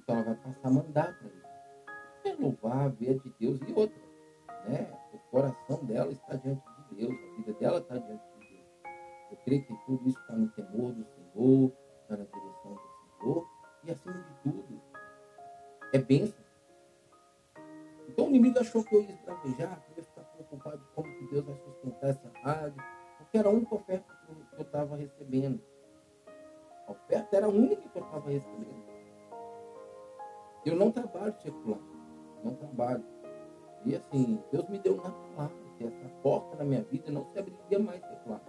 Então 0.00 0.16
ela 0.16 0.24
vai 0.24 0.34
passar 0.34 0.68
a 0.68 0.70
mandar 0.70 1.18
para 1.18 1.28
ele. 1.28 1.44
É 2.24 2.34
louvar, 2.34 2.90
ver 2.90 3.18
de 3.20 3.32
Deus 3.40 3.60
e 3.66 3.72
outra. 3.72 4.02
Né? 4.68 4.90
O 5.12 5.18
coração 5.30 5.84
dela 5.84 6.12
está 6.12 6.36
diante 6.36 6.62
de 6.90 6.96
Deus, 6.96 7.14
a 7.14 7.36
vida 7.36 7.52
dela 7.54 7.78
está 7.78 7.96
diante 7.96 8.22
de 8.22 8.33
eu 9.30 9.36
creio 9.44 9.64
que 9.64 9.74
tudo 9.86 10.08
isso 10.08 10.20
está 10.20 10.34
no 10.34 10.48
temor 10.50 10.92
do 10.92 11.04
Senhor, 11.04 11.72
está 12.02 12.16
na 12.16 12.24
direção 12.24 12.74
do 12.74 13.18
Senhor. 13.18 13.48
E 13.84 13.90
acima 13.90 14.14
de 14.14 14.34
tudo, 14.42 14.80
é 15.92 15.98
bênção. 15.98 16.44
Então 18.08 18.26
o 18.26 18.28
inimigo 18.28 18.58
achou 18.58 18.84
que 18.84 18.94
eu 18.94 19.02
ia 19.02 19.12
esbravejar, 19.12 19.80
que 19.82 19.92
eu 19.92 19.96
ia 19.98 20.04
ficar 20.04 20.22
preocupado 20.22 20.78
de 20.78 20.84
como 20.94 21.18
que 21.18 21.26
Deus 21.26 21.44
vai 21.44 21.56
sustentar 21.56 22.10
essa 22.10 22.30
rádio, 22.42 22.82
porque 23.18 23.38
era 23.38 23.48
a 23.48 23.52
única 23.52 23.74
oferta 23.74 24.14
que 24.26 24.56
eu 24.56 24.62
estava 24.62 24.96
recebendo. 24.96 25.60
A 26.86 26.92
oferta 26.92 27.36
era 27.36 27.46
a 27.46 27.48
única 27.48 27.88
que 27.88 27.98
eu 27.98 28.04
estava 28.04 28.30
recebendo. 28.30 28.84
Eu 30.64 30.76
não 30.76 30.90
trabalho 30.90 31.34
secular, 31.42 31.80
não 32.42 32.54
trabalho. 32.54 33.04
E 33.84 33.94
assim, 33.96 34.42
Deus 34.50 34.68
me 34.68 34.78
deu 34.78 34.96
na 34.96 35.10
palavra 35.10 35.56
que 35.76 35.84
essa 35.84 36.08
porta 36.22 36.56
na 36.56 36.64
minha 36.64 36.82
vida 36.84 37.10
não 37.10 37.24
se 37.26 37.38
abriria 37.38 37.78
mais 37.78 38.00
secular. 38.00 38.40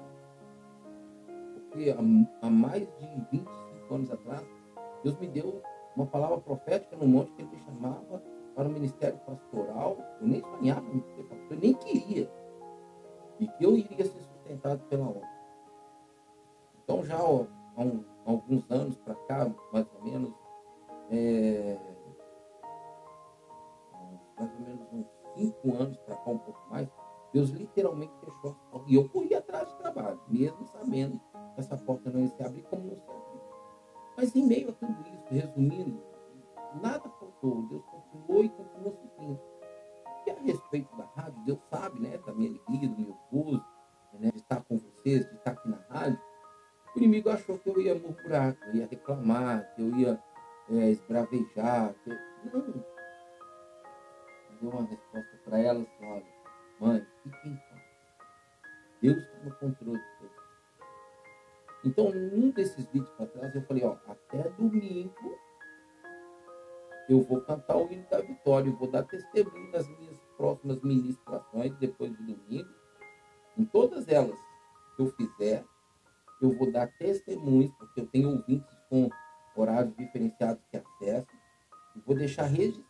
Porque 1.76 1.90
há, 1.92 2.48
há 2.48 2.50
mais 2.50 2.88
de 3.00 3.08
25 3.34 3.94
anos 3.94 4.10
atrás, 4.10 4.48
Deus 5.04 5.20
me 5.20 5.28
deu 5.28 5.62
uma 5.94 6.06
palavra 6.06 6.38
profética 6.38 6.96
no 6.96 7.06
monte 7.06 7.34
que 7.34 7.42
ele 7.42 7.52
me 7.52 7.60
chamava 7.60 8.24
para 8.56 8.70
o 8.70 8.72
ministério 8.72 9.20
pastoral. 9.20 9.98
Eu 10.22 10.28
nem 10.28 10.42
sonhava 10.42 10.86
em 10.94 11.02
ser 11.02 11.24
pastor, 11.24 11.52
eu 11.52 11.60
nem 11.60 11.74
queria. 11.74 12.32
E 13.42 13.48
que 13.50 13.66
eu 13.66 13.76
iria 13.76 14.06
ser 14.06 14.22
sustentado 14.22 14.80
pela 14.88 15.06
obra. 15.06 15.30
Então, 16.82 17.04
já 17.04 17.22
ó, 17.22 17.46
há, 17.76 17.82
um, 17.82 18.06
há 18.26 18.32
alguns 18.32 18.72
anos 18.72 18.96
para 19.00 19.16
cá, 19.28 19.52
mais 19.74 19.86
ou 19.96 20.04
menos, 20.06 20.34
é, 21.12 21.78
mais 24.40 24.54
ou 24.54 24.60
menos 24.62 24.94
uns 24.94 25.08
cinco 25.36 25.76
anos 25.76 25.98
para 25.98 26.16
cá, 26.16 26.32
um 26.32 26.38
pouco 26.38 26.70
mais, 26.70 26.88
Deus 27.34 27.50
literalmente 27.50 28.14
fechou. 28.22 28.56
E 28.88 28.96
eu 28.96 29.10
corri 29.10 29.36
Mas 34.26 34.36
em 34.36 34.44
meio 34.44 34.70
a 34.70 34.74
tudo 34.74 34.92
isso, 34.92 35.28
resumindo, 35.30 35.95
ministrações 71.36 71.76
depois 71.78 72.12
de 72.12 72.24
domingo. 72.24 72.70
Em 73.58 73.66
todas 73.66 74.08
elas 74.08 74.38
que 74.96 75.02
eu 75.02 75.08
fizer, 75.14 75.66
eu 76.42 76.52
vou 76.58 76.72
dar 76.72 76.88
testemunhos, 76.98 77.72
porque 77.78 78.02
eu 78.02 78.08
tenho 78.08 78.30
ouvintes 78.30 78.76
com 78.90 79.10
horários 79.56 79.96
diferenciados 79.96 80.62
que 80.70 80.78
acessam, 80.78 81.36
e 81.96 82.00
vou 82.02 82.16
deixar 82.16 82.46
registrado 82.46 82.85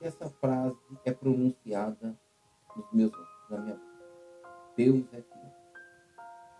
que 0.00 0.06
essa 0.06 0.30
frase 0.30 0.78
é 1.04 1.12
pronunciada 1.12 2.18
nos 2.74 2.92
meus 2.92 3.12
na 3.50 3.58
minha 3.58 3.74
boca. 3.74 3.90
Deus 4.74 5.04
é 5.12 5.20
fiel. 5.20 5.52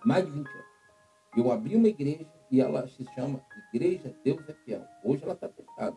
Mais 0.04 0.26
de 0.26 0.30
20 0.30 0.46
anos. 0.46 0.64
Eu 1.36 1.50
abri 1.50 1.74
uma 1.74 1.88
igreja 1.88 2.28
e 2.50 2.60
ela 2.60 2.86
se 2.86 3.04
chama 3.14 3.40
Igreja 3.72 4.14
Deus 4.22 4.46
é 4.48 4.52
Fiel. 4.64 4.84
Hoje 5.02 5.22
ela 5.22 5.32
está 5.32 5.48
fechada. 5.48 5.96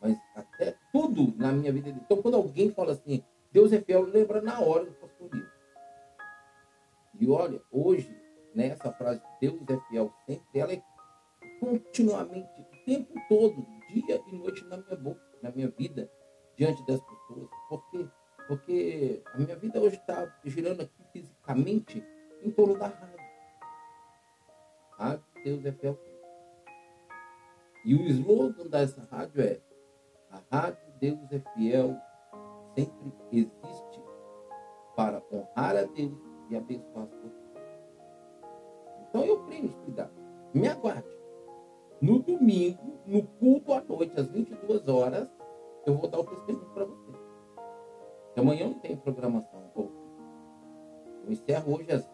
Mas 0.00 0.16
até 0.36 0.76
tudo 0.92 1.34
na 1.36 1.50
minha 1.50 1.72
vida. 1.72 1.88
Então, 1.88 2.22
quando 2.22 2.36
alguém 2.36 2.70
fala 2.70 2.92
assim, 2.92 3.24
Deus 3.50 3.72
é 3.72 3.80
fiel, 3.80 4.02
lembra 4.02 4.40
na 4.40 4.60
hora 4.60 4.84
do 4.84 4.92
pastor. 4.92 5.30
E 7.18 7.28
olha, 7.28 7.60
hoje, 7.72 8.14
nessa 8.54 8.92
frase, 8.92 9.22
Deus 9.40 9.62
é 9.68 9.80
fiel 9.88 10.12
sempre, 10.26 10.60
ela 10.60 10.72
é 10.72 10.82
continuamente, 11.58 12.60
o 12.60 12.84
tempo 12.84 13.14
todo, 13.28 13.66
dia 13.88 14.22
e 14.26 14.36
noite 14.36 14.64
na 14.64 14.76
minha 14.76 14.96
boca, 14.96 15.20
na 15.42 15.50
minha 15.50 15.68
vida, 15.68 16.10
diante 16.56 16.84
das 16.86 17.00
pessoas. 17.00 17.48
Por 17.68 17.90
quê? 17.90 18.08
Porque 18.48 19.22
a 19.32 19.38
minha 19.38 19.56
vida 19.56 19.80
hoje 19.80 19.96
está 19.96 20.32
girando 20.44 20.82
aqui 20.82 21.02
fisicamente 21.12 22.04
em 22.42 22.50
torno 22.50 22.78
da 22.78 22.88
rádio. 22.88 23.24
Rádio 24.98 25.24
Deus 25.44 25.64
é 25.64 25.72
fiel. 25.72 25.98
E 27.84 27.94
o 27.94 28.06
slogan 28.06 28.66
dessa 28.68 29.02
rádio 29.10 29.42
é 29.42 29.60
a 30.30 30.40
rádio 30.50 30.92
Deus 31.00 31.32
é 31.32 31.40
fiel 31.54 31.96
sempre 32.74 33.12
existe 33.32 34.02
para 34.96 35.22
honrar 35.32 35.76
a 35.76 35.82
Deus 35.82 36.18
e 36.50 36.56
abençoar 36.56 37.04
as 37.04 37.14
pessoas. 37.14 37.44
Então 39.08 39.24
eu 39.24 39.44
creio 39.44 39.64
nos 39.64 39.74
cuidados. 39.76 40.16
Me 40.52 40.68
aguarde. 40.68 41.08
No 42.00 42.18
domingo, 42.18 43.00
no 43.06 43.22
culto 43.22 43.72
à 43.72 43.80
noite, 43.80 44.18
às 44.18 44.28
22 44.28 44.88
horas, 44.88 45.28
eu 45.86 45.94
vou 45.94 46.08
dar 46.08 46.20
o 46.20 46.24
testemunho 46.24 46.66
para 46.72 46.84
você. 46.84 47.12
Porque 48.26 48.40
amanhã 48.40 48.68
não 48.68 48.78
tem 48.80 48.96
programação. 48.96 49.62
Eu 49.74 51.32
encerro 51.32 51.76
hoje 51.76 51.90
às 51.92 52.08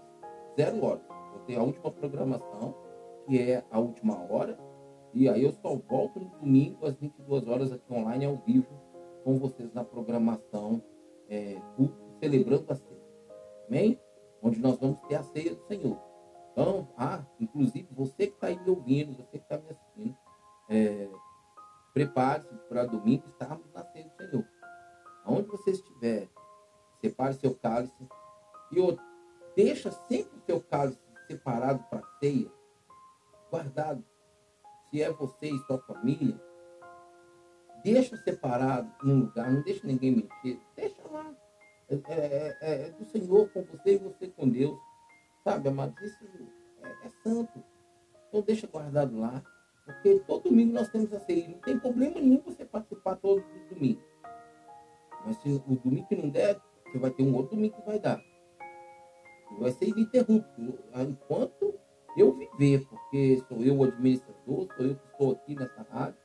zero 0.56 0.84
horas. 0.84 1.02
Eu 1.34 1.40
tenho 1.46 1.60
a 1.60 1.64
última 1.64 1.90
programação, 1.90 2.74
que 3.26 3.38
é 3.38 3.64
a 3.70 3.78
última 3.78 4.18
hora. 4.30 4.58
E 5.12 5.28
aí 5.28 5.42
eu 5.42 5.52
só 5.52 5.74
volto 5.76 6.20
no 6.20 6.28
domingo 6.38 6.86
às 6.86 6.94
22 6.96 7.48
horas 7.48 7.72
aqui 7.72 7.92
online 7.92 8.24
ao 8.26 8.36
vivo 8.36 8.68
com 9.24 9.38
vocês 9.38 9.72
na 9.74 9.84
programação 9.84 10.82
é, 11.28 11.56
celebrando 12.20 12.66
a 12.68 12.74
ceia. 12.74 13.00
Amém? 13.68 14.00
Onde 14.42 14.60
nós 14.60 14.78
vamos 14.78 14.98
ter 15.08 15.16
a 15.16 15.22
ceia 15.22 15.54
do 15.54 15.62
Senhor. 15.66 15.98
Então, 16.52 16.88
ah, 16.96 17.24
inclusive 17.38 17.88
você 17.92 18.26
que 18.26 18.34
está 18.34 18.48
aí 18.48 18.58
me 18.58 18.70
ouvindo, 18.70 19.16
você 19.16 19.38
que 19.38 19.44
está 19.44 19.58
me 19.58 19.70
assistindo, 19.70 20.16
é, 20.68 21.08
prepare-se 21.92 22.54
para 22.68 22.86
domingo 22.86 23.26
estarmos 23.26 23.66
na 23.72 23.84
ceia 23.84 24.04
do 24.04 24.16
Senhor. 24.16 24.44
Aonde 25.24 25.48
você 25.48 25.70
estiver, 25.70 26.28
separe 27.00 27.34
seu 27.34 27.54
cálice 27.54 28.08
e 28.72 28.80
outro, 28.80 29.04
deixa 29.56 29.90
sempre 29.90 30.38
o 30.38 30.42
seu 30.46 30.60
cálice 30.60 31.00
separado 31.26 31.84
para 31.90 32.00
a 32.00 32.18
ceia, 32.18 32.50
guardado. 33.50 34.04
Se 34.88 35.02
é 35.02 35.10
você 35.12 35.48
e 35.48 35.58
sua 35.60 35.78
família, 35.78 36.40
deixa 37.84 38.16
separado 38.16 38.92
num 39.02 39.20
lugar, 39.20 39.50
não 39.50 39.62
deixa 39.62 39.86
ninguém 39.86 40.16
mexer, 40.16 40.60
deixa 40.74 41.02
lá. 41.10 41.34
É, 41.88 41.94
é, 41.94 42.58
é, 42.60 42.86
é 42.86 42.90
do 42.90 43.04
Senhor 43.04 43.48
com 43.50 43.62
você 43.62 43.94
e 43.94 43.98
você 43.98 44.28
com 44.28 44.48
Deus. 44.48 44.78
Sabe, 45.42 45.68
amados, 45.68 46.00
isso 46.00 46.24
é, 46.82 47.06
é, 47.06 47.10
santo. 47.22 47.64
Então 48.28 48.42
deixa 48.42 48.66
guardado 48.66 49.18
lá. 49.18 49.42
Porque 49.92 50.20
todo 50.20 50.48
domingo 50.48 50.72
nós 50.72 50.88
temos 50.88 51.12
a 51.12 51.20
ceia. 51.20 51.48
Não 51.48 51.58
tem 51.58 51.78
problema 51.78 52.20
nenhum 52.20 52.40
você 52.44 52.64
participar 52.64 53.16
todos 53.16 53.44
os 53.44 53.74
domingos. 53.74 54.04
Mas 55.26 55.36
se 55.36 55.48
o 55.50 55.58
domingo 55.58 56.06
que 56.06 56.16
não 56.16 56.28
der, 56.28 56.60
você 56.86 56.98
vai 56.98 57.10
ter 57.10 57.22
um 57.22 57.34
outro 57.34 57.56
domingo 57.56 57.76
que 57.76 57.86
vai 57.86 57.98
dar. 57.98 58.20
Vai 59.58 59.70
ser 59.72 59.88
ininterrupto. 59.88 60.78
Enquanto 60.94 61.74
eu 62.16 62.34
viver, 62.34 62.86
porque 62.88 63.42
sou 63.48 63.58
eu 63.62 63.78
o 63.78 63.84
administrador, 63.84 64.68
sou 64.76 64.86
eu 64.86 64.96
que 64.96 65.06
estou 65.06 65.32
aqui 65.32 65.54
nessa 65.54 65.82
rádio, 65.90 66.18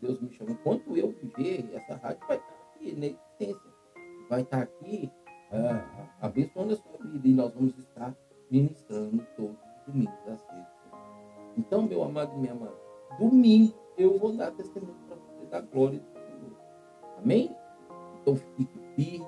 Deus 0.00 0.20
me 0.20 0.30
chamou. 0.30 0.52
Enquanto 0.54 0.96
eu 0.96 1.10
viver, 1.10 1.74
essa 1.74 1.96
rádio 1.96 2.26
vai 2.26 2.36
estar 2.36 2.54
aqui 2.54 2.92
na 2.94 3.06
existência. 3.06 3.76
Vai 4.28 4.42
estar 4.42 4.62
aqui 4.62 5.10
uh, 5.52 6.08
abençoando 6.20 6.74
a 6.74 6.76
sua 6.76 6.98
vida. 7.06 7.28
E 7.28 7.32
nós 7.32 7.54
vamos 7.54 7.76
estar 7.78 8.14
ministrando 8.50 9.26
todos 9.36 9.56
os 9.56 9.86
domingos 9.86 10.18
às 10.28 10.46
vezes. 10.46 10.76
Então, 11.56 11.82
meu 11.82 12.02
amado 12.02 12.34
e 12.34 12.38
minha 12.38 12.52
amada, 12.52 12.85
domingo 13.18 13.74
eu 13.96 14.18
vou 14.18 14.32
dar 14.32 14.50
testemunho 14.52 14.96
para 15.06 15.16
você 15.16 15.46
da 15.46 15.60
glória 15.60 15.98
do 15.98 16.12
Senhor. 16.12 16.56
Amém? 17.18 17.56
Então 18.20 18.36
fique 18.36 18.78
firme, 18.94 19.26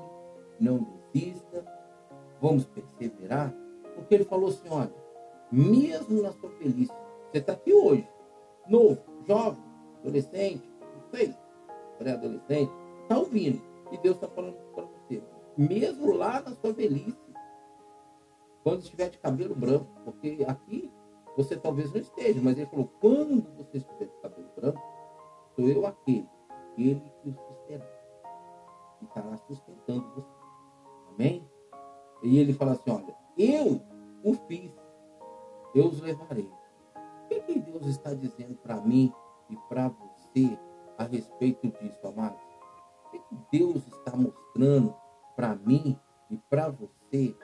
não 0.61 0.87
desista, 1.13 1.65
vamos 2.41 2.67
perseverar, 2.67 3.55
porque 3.95 4.15
ele 4.15 4.25
falou 4.25 4.51
assim: 4.51 4.69
olha, 4.69 4.95
mesmo 5.51 6.23
na 6.23 6.33
sua 6.33 6.51
velhice, 6.51 6.93
você 7.31 7.39
está 7.39 7.53
aqui 7.55 7.73
hoje, 7.73 8.09
novo, 8.69 9.01
jovem, 9.27 9.63
adolescente, 10.01 10.71
não 10.83 11.11
sei, 11.11 11.35
pré-adolescente, 11.99 12.73
está 13.03 13.19
ouvindo. 13.19 13.63
E 13.91 13.99
Deus 13.99 14.17
está 14.17 14.29
falando 14.29 14.57
para 14.75 14.85
você. 14.85 15.23
Mesmo 15.57 16.13
lá 16.13 16.43
na 16.43 16.55
sua 16.55 16.73
velhice, 16.73 17.17
quando 18.63 18.83
estiver 18.83 19.09
de 19.09 19.19
cabelo 19.19 19.55
branco, 19.55 19.89
porque 20.05 20.45
aqui 20.47 20.93
você 21.39 21.57
talvez 21.57 21.93
não 21.93 22.01
esteja, 22.01 22.41
mas 22.43 22.59
ele 22.59 22.67
falou: 22.67 22.91
quando 23.01 23.49
você 23.57 23.79
estiver 23.79 24.07
de 24.07 24.17
cabelo 24.21 24.49
branco, 24.57 24.83
sou 25.55 25.69
eu 25.69 25.87
aquele, 25.87 26.29
ele 26.77 27.01
que 27.23 27.29
o 27.29 27.33
sustentará, 27.33 27.87
e 29.01 29.05
estará 29.05 29.37
sustentando 29.37 30.05
você. 30.17 30.27
Amém? 31.15 31.49
E 32.25 32.41
ele 32.41 32.53
fala 32.53 32.73
assim: 32.73 32.91
olha, 32.91 33.17
eu 33.39 33.81
o 34.25 34.35
fiz, 34.49 34.73
eu 35.77 35.87
os 35.87 36.01
levarei. 36.01 36.51
O 36.97 37.29
que, 37.29 37.41
que 37.43 37.59
Deus 37.61 37.87
está 37.87 38.13
dizendo 38.15 38.57
para 38.57 38.81
mim 38.81 39.13
e 39.49 39.57
para 39.69 39.89
você 39.89 40.59
a 40.99 41.05
respeito 41.05 41.69
disso, 41.69 42.05
amados? 42.05 42.41
O 43.07 43.11
que, 43.13 43.19
que 43.21 43.59
Deus 43.59 43.87
está 43.87 44.17
mostrando 44.17 44.93
para 45.37 45.55
mim 45.55 45.97
e 46.31 46.37
para 46.51 46.69
você 46.69 47.37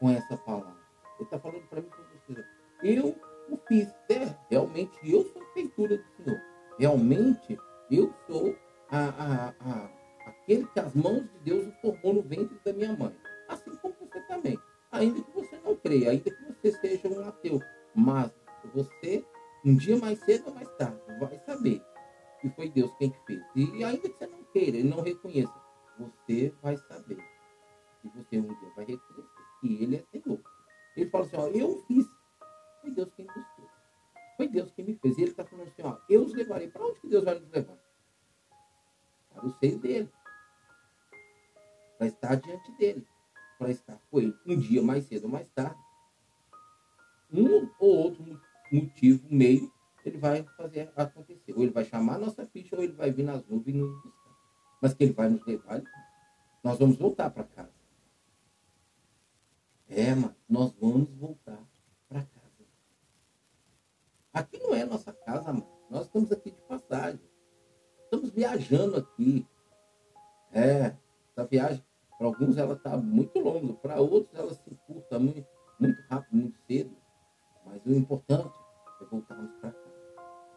com 0.00 0.08
essa 0.08 0.34
palavra? 0.38 0.78
Ele 1.16 1.24
está 1.24 1.38
falando 1.38 1.68
para 1.68 1.82
mim 1.82 1.88
e 1.88 2.32
para 2.32 2.34
você 2.34 2.57
eu 2.82 3.16
o 3.50 3.56
fiz. 3.66 3.88
É, 4.10 4.34
realmente 4.50 4.92
eu 5.02 5.24
sou 5.32 5.42
feitura 5.54 5.96
do 5.96 6.04
Senhor. 6.16 6.40
Realmente 6.78 7.58
eu 7.90 8.12
sou 8.26 8.54
a, 8.90 9.08
a, 9.08 9.48
a, 9.60 9.90
aquele 10.26 10.66
que 10.66 10.80
as 10.80 10.94
mãos 10.94 11.22
de 11.22 11.38
Deus 11.44 11.66
o 11.66 11.72
formou 11.80 12.14
no 12.14 12.22
ventre 12.22 12.58
da 12.64 12.72
minha 12.72 12.96
mãe. 12.96 13.14
Assim 13.48 13.74
como 13.76 13.94
você 14.00 14.20
também. 14.22 14.58
Ainda 14.92 15.22
que 15.22 15.30
você 15.32 15.58
não 15.64 15.76
creia, 15.76 16.10
ainda 16.10 16.30
que 16.30 16.44
você 16.44 16.72
seja 16.72 17.08
um 17.08 17.26
ateu. 17.26 17.60
Mas 17.94 18.30
você, 18.74 19.24
um 19.64 19.76
dia 19.76 19.96
mais 19.96 20.18
cedo 20.20 20.48
ou 20.48 20.54
mais 20.54 20.68
tarde, 20.76 21.00
vai 21.18 21.38
saber 21.40 21.82
que 22.40 22.48
foi 22.50 22.68
Deus 22.68 22.94
quem 22.98 23.12
fez. 23.26 23.42
E 23.54 23.84
ainda 23.84 24.08
que 24.08 24.16
você 24.16 24.26
não 24.26 24.44
queira 24.52 24.82
não 24.84 25.02
reconheça, 25.02 25.54
você 25.98 26.54
vai 26.62 26.76
saber. 26.76 27.18
E 28.04 28.08
você 28.10 28.38
um 28.38 28.46
dia 28.46 28.72
vai 28.76 28.84
reconhecer 28.84 29.42
que 29.60 29.82
Ele 29.82 29.96
é 29.96 30.04
Senhor. 30.10 30.40
Ele 30.96 31.10
fala 31.10 31.24
assim, 31.24 31.36
ó, 31.36 31.46
eu 31.48 31.84
fiz 31.86 32.06
foi 32.80 32.90
Deus 32.90 33.12
quem 33.14 33.26
nos 33.26 33.34
fez. 33.34 33.68
Foi 34.36 34.48
Deus 34.48 34.70
quem 34.72 34.84
me 34.84 34.94
fez. 34.94 35.18
E 35.18 35.22
ele 35.22 35.30
está 35.30 35.44
falando 35.44 35.68
assim, 35.68 35.82
ó, 35.82 35.98
eu 36.08 36.24
os 36.24 36.32
levarei. 36.32 36.68
Para 36.68 36.84
onde 36.84 37.00
que 37.00 37.08
Deus 37.08 37.24
vai 37.24 37.38
nos 37.38 37.50
levar? 37.50 37.78
Para 39.30 39.46
o 39.46 39.50
seio 39.50 39.78
dele. 39.78 40.10
Para 41.96 42.06
estar 42.06 42.34
diante 42.36 42.72
dele. 42.72 43.06
Para 43.58 43.70
estar 43.70 44.00
com 44.10 44.20
ele. 44.20 44.34
Um 44.46 44.58
dia 44.58 44.82
mais 44.82 45.04
cedo 45.04 45.24
ou 45.24 45.30
mais 45.30 45.48
tarde. 45.50 45.80
Um 47.32 47.68
ou 47.78 47.96
outro 47.96 48.40
motivo, 48.72 49.26
meio, 49.30 49.72
ele 50.04 50.18
vai 50.18 50.42
fazer 50.56 50.92
acontecer. 50.96 51.52
Ou 51.54 51.62
ele 51.62 51.72
vai 51.72 51.84
chamar 51.84 52.14
a 52.14 52.18
nossa 52.18 52.46
ficha, 52.46 52.76
ou 52.76 52.82
ele 52.82 52.92
vai 52.92 53.10
vir 53.10 53.24
nas 53.24 53.44
nuvens 53.46 53.74
e 53.74 53.78
nos 53.78 54.02
buscar. 54.02 54.36
Mas 54.80 54.94
que 54.94 55.04
ele 55.04 55.12
vai 55.12 55.28
nos 55.28 55.44
levar, 55.44 55.82
nós 56.62 56.78
vamos 56.78 56.96
voltar 56.96 57.30
para 57.30 57.44
casa. 57.44 57.72
É, 59.88 60.14
mas 60.14 60.32
nós 60.48 60.72
vamos 60.74 61.08
voltar. 61.10 61.58
Aqui 64.38 64.56
não 64.62 64.72
é 64.72 64.84
nossa 64.84 65.12
casa, 65.12 65.52
mano. 65.52 65.66
Nós 65.90 66.06
estamos 66.06 66.30
aqui 66.30 66.52
de 66.52 66.60
passagem. 66.62 67.20
Estamos 68.04 68.30
viajando 68.30 68.96
aqui. 68.96 69.44
É, 70.52 70.94
essa 71.32 71.44
viagem, 71.44 71.84
para 72.16 72.28
alguns 72.28 72.56
ela 72.56 72.74
está 72.74 72.96
muito 72.96 73.36
longa, 73.40 73.72
para 73.74 74.00
outros 74.00 74.32
ela 74.38 74.54
se 74.54 74.62
encurta 74.70 75.18
muito, 75.18 75.44
muito 75.80 76.00
rápido, 76.08 76.36
muito 76.36 76.56
cedo. 76.68 76.96
Mas 77.66 77.84
o 77.84 77.90
importante 77.90 78.56
é 79.00 79.04
voltarmos 79.06 79.50
para 79.56 79.72
cá. 79.72 79.90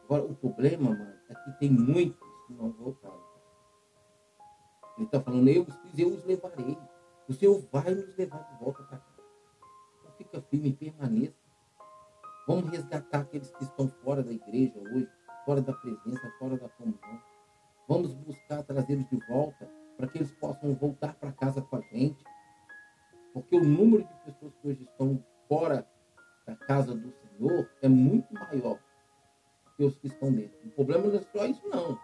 Agora, 0.04 0.26
o 0.26 0.36
problema, 0.36 0.91
mano, 0.91 1.15
é 1.28 1.34
que 1.34 1.52
tem 1.60 1.72
muitos 1.72 2.30
que 2.46 2.54
não 2.54 2.72
voltaram. 2.74 3.20
Ele 4.96 5.08
está 5.08 5.20
falando, 5.20 5.48
eu 5.48 5.63
os 5.63 5.76
fiz, 5.78 5.98
eu 5.98 6.10
os 6.10 6.24
levarei. 6.24 6.78
O 7.28 7.34
Senhor 7.34 7.60
vai 7.72 7.96
nos 7.96 8.15
levar 8.15 8.44
de 8.44 8.63
volta 8.63 8.84
para 8.84 9.00
cá. 9.00 9.15
Então 10.00 10.12
fica 10.20 10.39
firme, 10.39 10.72
permaneça. 10.72 11.40
Vamos 12.47 12.69
resgatar 12.69 13.21
aqueles 13.21 13.51
que 13.51 13.63
estão 13.63 13.88
fora 14.04 14.23
da 14.23 14.32
igreja 14.32 14.80
hoje, 14.80 15.10
fora 15.45 15.62
da 15.62 15.73
presença, 15.73 16.32
fora 16.39 16.58
da 16.58 16.69
comunhão. 16.69 17.21
Vamos 17.88 18.13
buscar 18.13 18.63
trazê-los 18.63 19.08
de 19.10 19.19
volta 19.27 19.69
para 19.97 20.08
que 20.08 20.17
eles 20.17 20.32
possam 20.32 20.73
voltar 20.73 21.13
para 21.15 21.32
casa 21.32 21.62
com 21.62 21.75
a 21.75 21.82
gente. 21.82 22.23
Porque 23.34 23.56
o 23.56 23.63
número 23.63 24.04
de 24.04 24.13
pessoas 24.25 24.54
que 24.56 24.67
hoje 24.67 24.84
estão 24.84 25.23
fora 25.47 25.88
da 26.45 26.56
casa 26.56 26.95
do 26.95 27.12
Senhor 27.12 27.69
é 27.82 27.88
muito 27.88 28.34
maior 28.34 28.80
que 29.77 29.84
os 29.84 29.97
que 29.97 30.08
estão 30.08 30.32
dentro. 30.32 30.58
O 30.65 30.71
problema 30.71 31.08
não 31.08 31.15
é 31.15 31.21
só 31.21 31.45
isso, 31.45 31.67
não. 31.69 31.97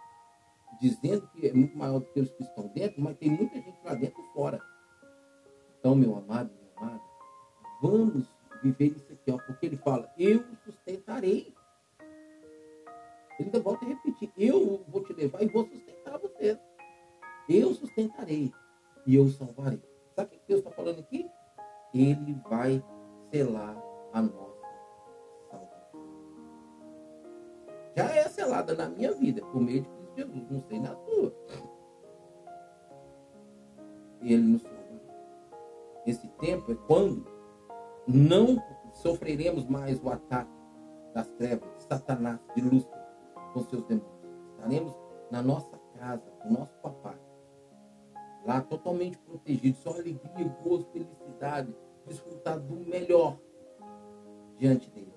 Dizendo 0.80 1.28
que 1.30 1.48
é 1.48 1.54
muito 1.54 1.78
maior 1.78 2.00
do 2.00 2.06
que 2.06 2.20
os 2.20 2.30
que 2.32 2.44
estão 2.44 2.68
dentro, 2.68 3.02
mas 3.02 3.18
tem 3.18 3.32
muita 3.32 3.56
gente 3.56 3.80
lá 3.84 3.96
dentro 3.96 4.22
e 4.22 4.34
fora. 4.34 4.62
Então, 5.80 5.96
meu 5.96 6.16
amado, 6.16 6.52
minha 6.54 6.72
amada, 6.78 7.02
vamos 7.82 8.37
viver 8.62 8.96
isso 8.96 9.12
aqui, 9.12 9.32
ó, 9.32 9.38
porque 9.38 9.66
ele 9.66 9.78
fala, 9.78 10.12
eu 10.18 10.44
sustentarei. 10.64 11.54
Ele 13.40 13.50
ainda 13.50 13.60
volta 13.60 13.86
a 13.86 13.90
repetir, 13.90 14.32
eu 14.38 14.84
vou 14.88 15.04
te 15.04 15.14
levar 15.14 15.44
e 15.44 15.48
vou 15.48 15.66
sustentar 15.68 16.18
você. 16.18 16.60
Eu 17.48 17.74
sustentarei 17.74 18.52
e 19.06 19.16
eu 19.16 19.28
salvarei. 19.30 19.82
Sabe 20.16 20.36
o 20.36 20.40
que 20.40 20.48
Deus 20.48 20.60
está 20.60 20.72
falando 20.72 21.00
aqui? 21.00 21.30
Ele 21.94 22.34
vai 22.50 22.84
selar 23.32 23.78
a 24.14 24.22
nossa 24.22 24.68
salvação. 25.50 26.02
Já 27.96 28.06
é 28.16 28.28
selada 28.28 28.74
na 28.74 28.90
minha 28.90 29.14
vida, 29.14 29.42
por 29.46 29.62
meio 29.62 29.82
de 29.82 29.90
Cristo 29.90 30.14
Jesus, 30.18 30.52
não 30.52 30.62
sei 30.64 30.80
na 30.80 30.96
sua. 30.96 31.34
Ele 34.22 34.44
nos 34.44 34.62
salvará. 34.64 34.78
Esse 36.06 36.28
tempo 36.40 36.72
é 36.72 36.76
quando 36.88 37.37
não 38.08 38.64
sofreremos 38.94 39.66
mais 39.68 40.02
o 40.02 40.10
ataque 40.10 40.50
das 41.14 41.28
trevas, 41.32 41.70
de 41.78 41.84
Satanás, 41.84 42.40
de 42.56 42.62
Lúcifer, 42.62 43.06
com 43.54 43.64
seus 43.64 43.84
demônios. 43.84 44.18
Estaremos 44.56 44.96
na 45.30 45.42
nossa 45.42 45.78
casa, 46.00 46.24
com 46.42 46.54
nosso 46.54 46.74
papai, 46.82 47.20
lá 48.46 48.62
totalmente 48.62 49.18
protegido, 49.18 49.78
só 49.78 49.90
alegria, 49.90 50.58
gozo, 50.64 50.88
felicidade, 50.94 51.76
desfrutar 52.06 52.60
do 52.60 52.76
melhor 52.78 53.38
diante 54.58 54.90
dele. 54.90 55.14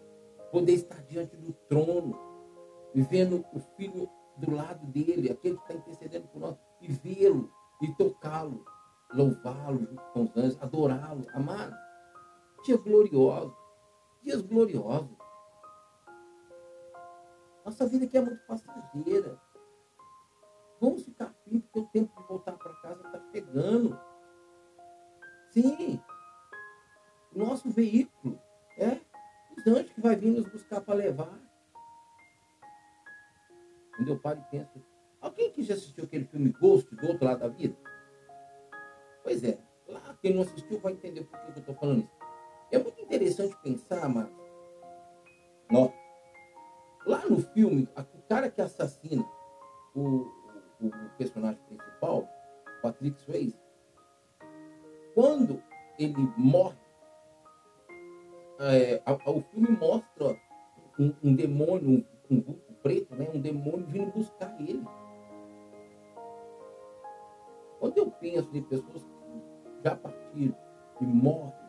Poder 0.50 0.72
estar 0.72 1.00
diante 1.05 1.37
do 1.37 1.53
trono, 1.68 2.18
vivendo 2.92 3.44
o 3.53 3.61
filho 3.76 4.11
do 4.37 4.53
lado 4.53 4.85
dele, 4.87 5.31
aquele 5.31 5.57
que 5.57 5.62
está 5.62 5.74
intercedendo 5.74 6.26
por 6.29 6.40
nós, 6.40 6.57
e 6.81 6.88
vê-lo, 6.88 7.53
e 7.81 7.94
tocá-lo, 7.94 8.64
louvá-lo 9.14 9.79
junto 9.79 10.03
com 10.12 10.22
os 10.22 10.37
anjos, 10.37 10.59
adorá-lo, 10.61 11.24
amá-lo 11.35 11.89
dias 12.64 12.81
gloriosos, 12.81 13.57
dias 14.23 14.42
gloriosos. 14.42 15.16
Nossa 17.64 17.87
vida 17.87 18.05
aqui 18.05 18.16
é 18.16 18.20
muito 18.20 18.44
passageira. 18.46 19.40
Vamos 20.81 21.05
ficar 21.05 21.33
firmes, 21.44 21.62
porque 21.64 21.81
o 21.81 21.87
tempo 21.87 22.20
de 22.20 22.27
voltar 22.27 22.53
para 22.53 22.75
casa 22.81 23.03
está 23.03 23.20
chegando. 23.31 24.01
Sim, 25.51 26.01
nosso 27.33 27.70
veículo 27.70 28.40
é 28.79 29.01
os 29.57 29.66
anjos 29.66 29.92
que 29.92 30.01
vai 30.01 30.16
vir 30.16 30.31
nos 30.31 30.49
buscar 30.49 30.81
para 30.81 30.94
levar. 30.94 31.38
Quando 33.96 34.09
eu 34.09 34.18
paro 34.18 34.40
e 34.40 34.51
penso, 34.51 34.83
alguém 35.20 35.53
que 35.53 35.62
já 35.62 35.75
assistiu 35.75 36.05
aquele 36.05 36.25
filme 36.25 36.51
Ghost 36.51 36.94
do 36.94 37.07
outro 37.07 37.25
lado 37.25 37.40
da 37.40 37.49
vida? 37.49 37.77
Pois 39.23 39.44
é, 39.44 39.59
lá 39.87 40.16
quem 40.23 40.35
não 40.35 40.42
assistiu 40.42 40.81
vai 40.81 40.92
entender 40.92 41.25
por 41.25 41.38
que 41.38 41.46
eu 41.46 41.59
estou 41.59 41.75
falando 41.75 42.01
isso. 42.01 42.19
É 42.72 42.78
muito 42.78 43.00
interessante 43.00 43.56
pensar, 43.62 44.09
Ó, 45.72 45.90
lá 47.06 47.24
no 47.26 47.40
filme, 47.40 47.88
o 47.96 48.22
cara 48.28 48.50
que 48.50 48.61
assassina 48.61 49.24
o, 49.94 50.26
o, 50.80 50.87
o 50.87 51.11
personagem 51.16 51.61
principal, 51.68 52.28
Patrick 52.83 53.20
Swayze, 53.22 53.59
quando 55.14 55.62
ele 55.98 56.33
morre, 56.37 56.78
é, 58.59 59.02
a, 59.04 59.12
a, 59.12 59.30
o 59.30 59.42
filme 59.42 59.70
mostra 59.70 60.40
um, 60.98 61.12
um 61.22 61.35
demônio, 61.35 61.88
um, 61.88 62.35
um 62.37 62.40
vulto 62.40 62.72
preto, 62.83 63.14
né, 63.14 63.28
um 63.35 63.40
demônio 63.40 63.87
vindo 63.87 64.12
buscar 64.12 64.54
ele. 64.61 64.85
Quando 67.78 67.96
eu 67.98 68.11
penso 68.11 68.48
em 68.54 68.62
pessoas 68.62 69.02
que 69.02 69.83
já 69.83 69.96
partiram 69.96 70.56
e 71.00 71.04
morrem 71.04 71.60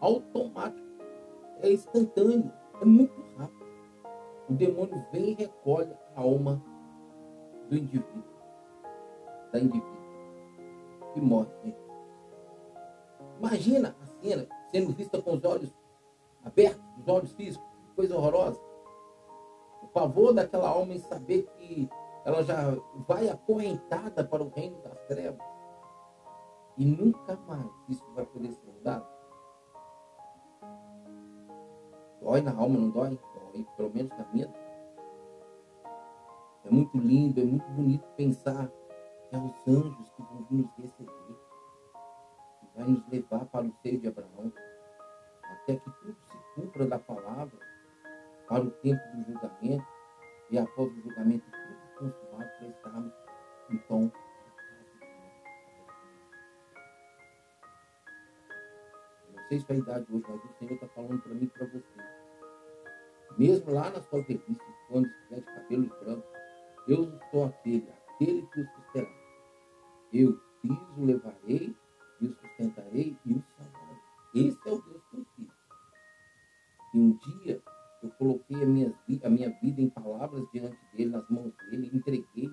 automático, 0.00 0.86
é 1.62 1.72
instantâneo, 1.72 2.52
é 2.80 2.84
muito 2.84 3.14
rápido. 3.36 3.64
O 4.48 4.52
demônio 4.52 5.04
vem 5.12 5.30
e 5.30 5.34
recolhe 5.34 5.92
a 6.14 6.20
alma 6.20 6.62
do 7.68 7.76
indivíduo, 7.76 8.24
da 9.52 9.58
indivídua, 9.58 10.04
e 11.16 11.20
morre. 11.20 11.74
Imagina 13.38 13.96
a 14.02 14.06
cena 14.06 14.46
sendo 14.70 14.92
vista 14.92 15.20
com 15.22 15.34
os 15.34 15.44
olhos 15.44 15.72
abertos, 16.44 16.84
os 16.98 17.08
olhos 17.08 17.32
físicos, 17.32 17.66
coisa 17.96 18.16
horrorosa. 18.16 18.60
O 19.82 19.86
pavor 19.88 20.34
daquela 20.34 20.68
alma 20.68 20.94
em 20.94 20.98
saber 20.98 21.42
que 21.56 21.88
ela 22.24 22.42
já 22.42 22.76
vai 23.06 23.28
acorrentada 23.28 24.24
para 24.24 24.42
o 24.42 24.48
reino 24.48 24.76
das 24.82 24.98
trevas 25.06 25.53
e 26.76 26.84
nunca 26.84 27.36
mais 27.46 27.70
isso 27.88 28.04
vai 28.14 28.24
poder 28.26 28.52
ser 28.52 28.66
mudado. 28.66 29.06
Dói 32.20 32.40
na 32.40 32.52
alma, 32.52 32.78
não 32.78 32.90
dói? 32.90 33.18
Dói, 33.34 33.66
pelo 33.76 33.90
menos 33.94 34.10
na 34.10 34.26
minha. 34.32 34.52
É 36.64 36.70
muito 36.70 36.96
lindo, 36.96 37.40
é 37.40 37.44
muito 37.44 37.68
bonito 37.70 38.06
pensar 38.16 38.68
que 39.28 39.36
é 39.36 39.38
os 39.38 39.68
anjos 39.68 40.10
que 40.10 40.22
vão 40.22 40.46
nos 40.50 40.70
receber, 40.76 41.38
que 42.60 42.78
vai 42.78 42.88
nos 42.88 43.06
levar 43.08 43.44
para 43.46 43.66
o 43.66 43.72
seio 43.82 44.00
de 44.00 44.08
Abraão, 44.08 44.52
até 45.42 45.76
que 45.76 45.90
tudo 45.90 46.16
se 46.30 46.38
cumpra 46.54 46.86
da 46.86 46.98
palavra 46.98 47.58
para 48.48 48.64
o 48.64 48.70
tempo 48.70 49.02
do 49.14 49.24
julgamento, 49.24 49.86
e 50.50 50.58
após 50.58 50.90
o 50.90 51.00
julgamento 51.02 51.44
tudo 51.50 52.10
consumado 52.10 52.50
para 52.58 52.68
estarmos 52.68 53.12
então 53.70 54.12
sei 59.48 59.60
se 59.60 59.72
é 59.72 59.74
a 59.74 59.78
idade 59.78 60.06
hoje, 60.12 60.24
mas 60.28 60.44
o 60.44 60.58
Senhor 60.58 60.74
está 60.74 60.88
falando 60.88 61.20
para 61.20 61.34
mim 61.34 61.44
e 61.44 61.46
para 61.48 61.66
você. 61.66 61.84
Mesmo 63.38 63.72
lá 63.72 63.90
na 63.90 64.00
sua 64.02 64.22
velhice, 64.22 64.60
quando 64.88 65.06
estiver 65.06 65.40
de 65.40 65.46
cabelos 65.46 65.88
brancos, 66.00 66.30
eu 66.86 67.18
sou 67.30 67.44
aquele, 67.44 67.88
aquele 68.08 68.42
que 68.46 68.60
o 68.60 68.66
susterá. 68.66 69.10
Eu 70.12 70.40
fiz, 70.60 70.78
o 70.96 71.04
levarei, 71.04 71.76
e 72.20 72.26
o 72.26 72.34
sustentarei 72.34 73.16
e 73.26 73.32
o 73.32 73.44
salvarei. 73.56 73.98
Esse 74.34 74.68
é 74.68 74.72
o 74.72 74.82
Deus 74.82 75.02
que 75.10 75.16
eu 75.16 75.26
fiz. 75.36 75.48
E 76.94 76.98
um 76.98 77.16
dia 77.16 77.62
eu 78.02 78.10
coloquei 78.10 78.62
a 78.62 78.66
minha, 78.66 78.94
a 79.22 79.30
minha 79.30 79.50
vida 79.60 79.80
em 79.80 79.88
palavras 79.88 80.46
diante 80.52 80.78
dele, 80.92 81.10
nas 81.10 81.28
mãos 81.28 81.52
dele, 81.70 81.90
entreguei, 81.92 82.50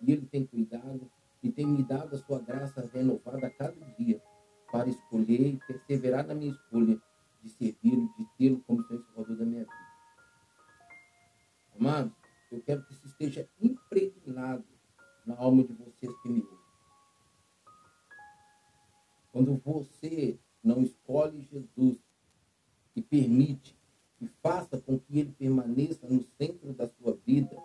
e 0.00 0.12
ele 0.12 0.26
tem 0.26 0.46
cuidado 0.46 1.10
e 1.42 1.52
tem 1.52 1.66
me 1.66 1.82
dado 1.84 2.16
a 2.16 2.18
sua 2.18 2.40
graça 2.40 2.88
renovada 2.92 3.46
a 3.46 3.50
cada 3.50 3.84
dia 3.98 4.20
para 4.74 4.88
escolher 4.88 5.54
e 5.54 5.60
perseverar 5.68 6.26
na 6.26 6.34
minha 6.34 6.50
escolha 6.50 7.00
de 7.40 7.48
servi-lo, 7.48 8.12
de 8.18 8.26
tê-lo 8.36 8.60
como 8.66 8.84
Senhor 8.88 9.04
Salvador 9.04 9.36
da 9.36 9.44
minha 9.44 9.60
vida. 9.60 9.86
Amados, 11.78 12.12
eu 12.50 12.60
quero 12.60 12.84
que 12.84 12.92
isso 12.92 13.06
esteja 13.06 13.48
impregnado 13.62 14.64
na 15.24 15.36
alma 15.36 15.62
de 15.62 15.72
vocês 15.74 16.12
que 16.20 16.28
me 16.28 16.40
ouvem. 16.40 16.58
Quando 19.30 19.62
você 19.64 20.36
não 20.60 20.82
escolhe 20.82 21.48
Jesus 21.52 21.98
e 22.96 23.02
permite 23.02 23.78
e 24.20 24.26
faça 24.42 24.80
com 24.80 24.98
que 24.98 25.20
ele 25.20 25.30
permaneça 25.38 26.08
no 26.08 26.24
centro 26.36 26.72
da 26.72 26.88
sua 26.88 27.16
vida, 27.24 27.56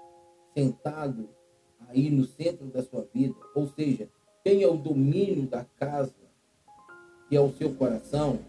sentado 0.54 1.28
aí 1.88 2.12
no 2.12 2.26
centro 2.26 2.68
da 2.68 2.84
sua 2.84 3.02
vida, 3.12 3.36
ou 3.56 3.68
seja, 3.68 4.08
tenha 4.44 4.70
o 4.70 4.78
domínio 4.78 5.48
da 5.48 5.66
casa 5.66 6.19
que 7.30 7.38
é 7.38 7.40
o 7.40 7.52
seu 7.54 7.76
coração, 7.76 8.40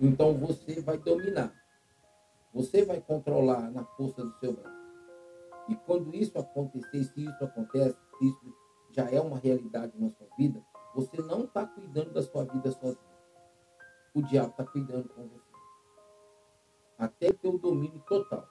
então 0.00 0.32
você 0.34 0.80
vai 0.80 0.96
dominar. 0.96 1.52
Você 2.54 2.82
vai 2.82 3.00
controlar 3.02 3.70
na 3.70 3.84
força 3.84 4.24
do 4.24 4.32
seu 4.38 4.54
braço. 4.54 4.78
E 5.68 5.76
quando 5.76 6.16
isso 6.16 6.38
acontecer, 6.38 7.04
se 7.04 7.26
isso 7.26 7.44
acontece, 7.44 7.98
se 8.18 8.26
isso 8.26 8.54
já 8.92 9.10
é 9.10 9.20
uma 9.20 9.38
realidade 9.38 9.92
na 9.98 10.08
sua 10.08 10.26
vida, 10.38 10.64
você 10.94 11.20
não 11.20 11.44
está 11.44 11.66
cuidando 11.66 12.10
da 12.14 12.22
sua 12.22 12.44
vida 12.44 12.72
sozinho. 12.72 12.98
O 14.14 14.22
diabo 14.22 14.50
está 14.50 14.64
cuidando 14.64 15.10
com 15.10 15.28
você. 15.28 15.52
Até 16.96 17.30
ter 17.30 17.48
o 17.48 17.58
domínio 17.58 18.00
total. 18.08 18.48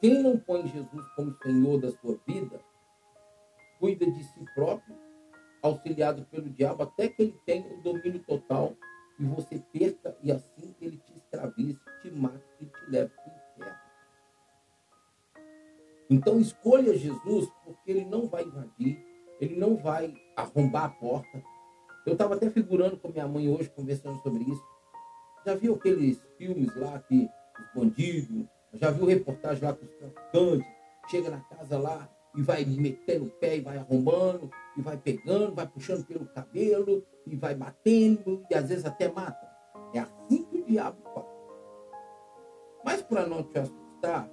Quem 0.00 0.22
não 0.22 0.38
põe 0.38 0.66
Jesus 0.68 1.04
como 1.16 1.36
Senhor 1.42 1.80
da 1.80 1.90
sua 1.90 2.16
vida, 2.24 2.60
cuida 3.80 4.08
de 4.08 4.22
si 4.22 4.44
próprio 4.54 5.09
auxiliado 5.62 6.24
pelo 6.30 6.48
diabo 6.48 6.82
até 6.82 7.08
que 7.08 7.22
ele 7.22 7.40
tenha 7.44 7.66
o 7.72 7.82
domínio 7.82 8.20
total 8.20 8.76
e 9.18 9.24
você 9.24 9.62
perca 9.72 10.16
e 10.22 10.32
assim 10.32 10.74
ele 10.80 10.96
te 10.98 11.12
escravize, 11.16 11.78
te 12.02 12.10
mate 12.10 12.42
e 12.60 12.66
te 12.66 12.90
leve 12.90 13.10
para 13.10 13.24
o 13.24 13.58
inferno. 13.58 13.80
Então 16.08 16.40
escolha 16.40 16.96
Jesus 16.96 17.48
porque 17.64 17.90
ele 17.90 18.04
não 18.04 18.26
vai 18.26 18.44
invadir, 18.44 18.98
ele 19.40 19.56
não 19.56 19.76
vai 19.76 20.14
arrombar 20.36 20.84
a 20.84 20.88
porta. 20.88 21.42
Eu 22.06 22.14
estava 22.14 22.34
até 22.34 22.48
figurando 22.50 22.96
com 22.96 23.08
minha 23.08 23.28
mãe 23.28 23.48
hoje, 23.48 23.70
conversando 23.70 24.20
sobre 24.22 24.42
isso. 24.44 24.64
Já 25.44 25.54
viu 25.54 25.74
aqueles 25.74 26.20
filmes 26.38 26.74
lá 26.76 26.98
que 27.00 27.28
os 27.58 27.74
bandidos, 27.74 28.46
já 28.74 28.90
viu 28.90 29.06
reportagem 29.06 29.62
lá 29.62 29.74
com 29.74 29.84
os 29.84 29.92
traficantes, 29.92 30.66
chega 31.10 31.30
na 31.30 31.40
casa 31.40 31.78
lá, 31.78 32.08
e 32.34 32.42
vai 32.42 32.64
metendo 32.64 33.26
o 33.26 33.30
pé 33.30 33.56
e 33.56 33.60
vai 33.60 33.78
arrombando, 33.78 34.50
e 34.76 34.82
vai 34.82 34.96
pegando, 34.96 35.54
vai 35.54 35.66
puxando 35.66 36.06
pelo 36.06 36.26
cabelo, 36.26 37.04
e 37.26 37.36
vai 37.36 37.54
batendo, 37.54 38.44
e 38.50 38.54
às 38.54 38.68
vezes 38.68 38.84
até 38.84 39.10
mata. 39.10 39.48
É 39.92 39.98
assim 39.98 40.44
que 40.44 40.58
o 40.58 40.64
diabo 40.64 40.98
faz. 41.14 41.26
Mas 42.84 43.02
para 43.02 43.26
não 43.26 43.42
te 43.42 43.58
assustar, 43.58 44.30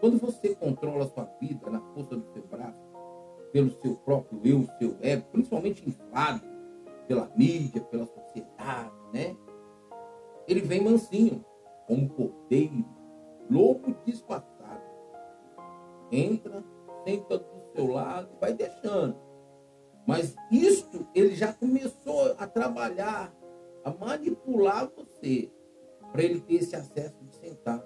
quando 0.00 0.18
você 0.18 0.54
controla 0.54 1.04
a 1.04 1.08
sua 1.08 1.24
vida 1.40 1.70
na 1.70 1.80
força 1.94 2.16
do 2.16 2.32
seu 2.32 2.42
braço, 2.42 2.92
pelo 3.52 3.70
seu 3.80 3.94
próprio 3.96 4.40
eu, 4.44 4.66
seu 4.78 4.96
ego, 5.00 5.26
principalmente 5.30 5.88
inflado 5.88 6.42
pela 7.06 7.30
mídia, 7.36 7.82
pela 7.82 8.06
sociedade, 8.06 8.92
né? 9.12 9.36
Ele 10.48 10.60
vem 10.60 10.82
mansinho, 10.82 11.44
como 11.86 12.08
cordeiro, 12.08 12.84
lobo 13.50 13.94
disfarçado. 14.04 14.82
Entra 16.10 16.64
senta 17.04 17.38
do 17.38 17.62
seu 17.74 17.86
lado, 17.86 18.28
vai 18.40 18.52
deixando. 18.52 19.16
Mas 20.06 20.34
isto, 20.50 21.06
ele 21.14 21.34
já 21.34 21.52
começou 21.52 22.34
a 22.38 22.46
trabalhar, 22.46 23.32
a 23.84 23.90
manipular 23.90 24.90
você, 24.96 25.50
para 26.10 26.22
ele 26.22 26.40
ter 26.40 26.54
esse 26.54 26.74
acesso 26.74 27.16
de 27.24 27.34
sentar 27.36 27.82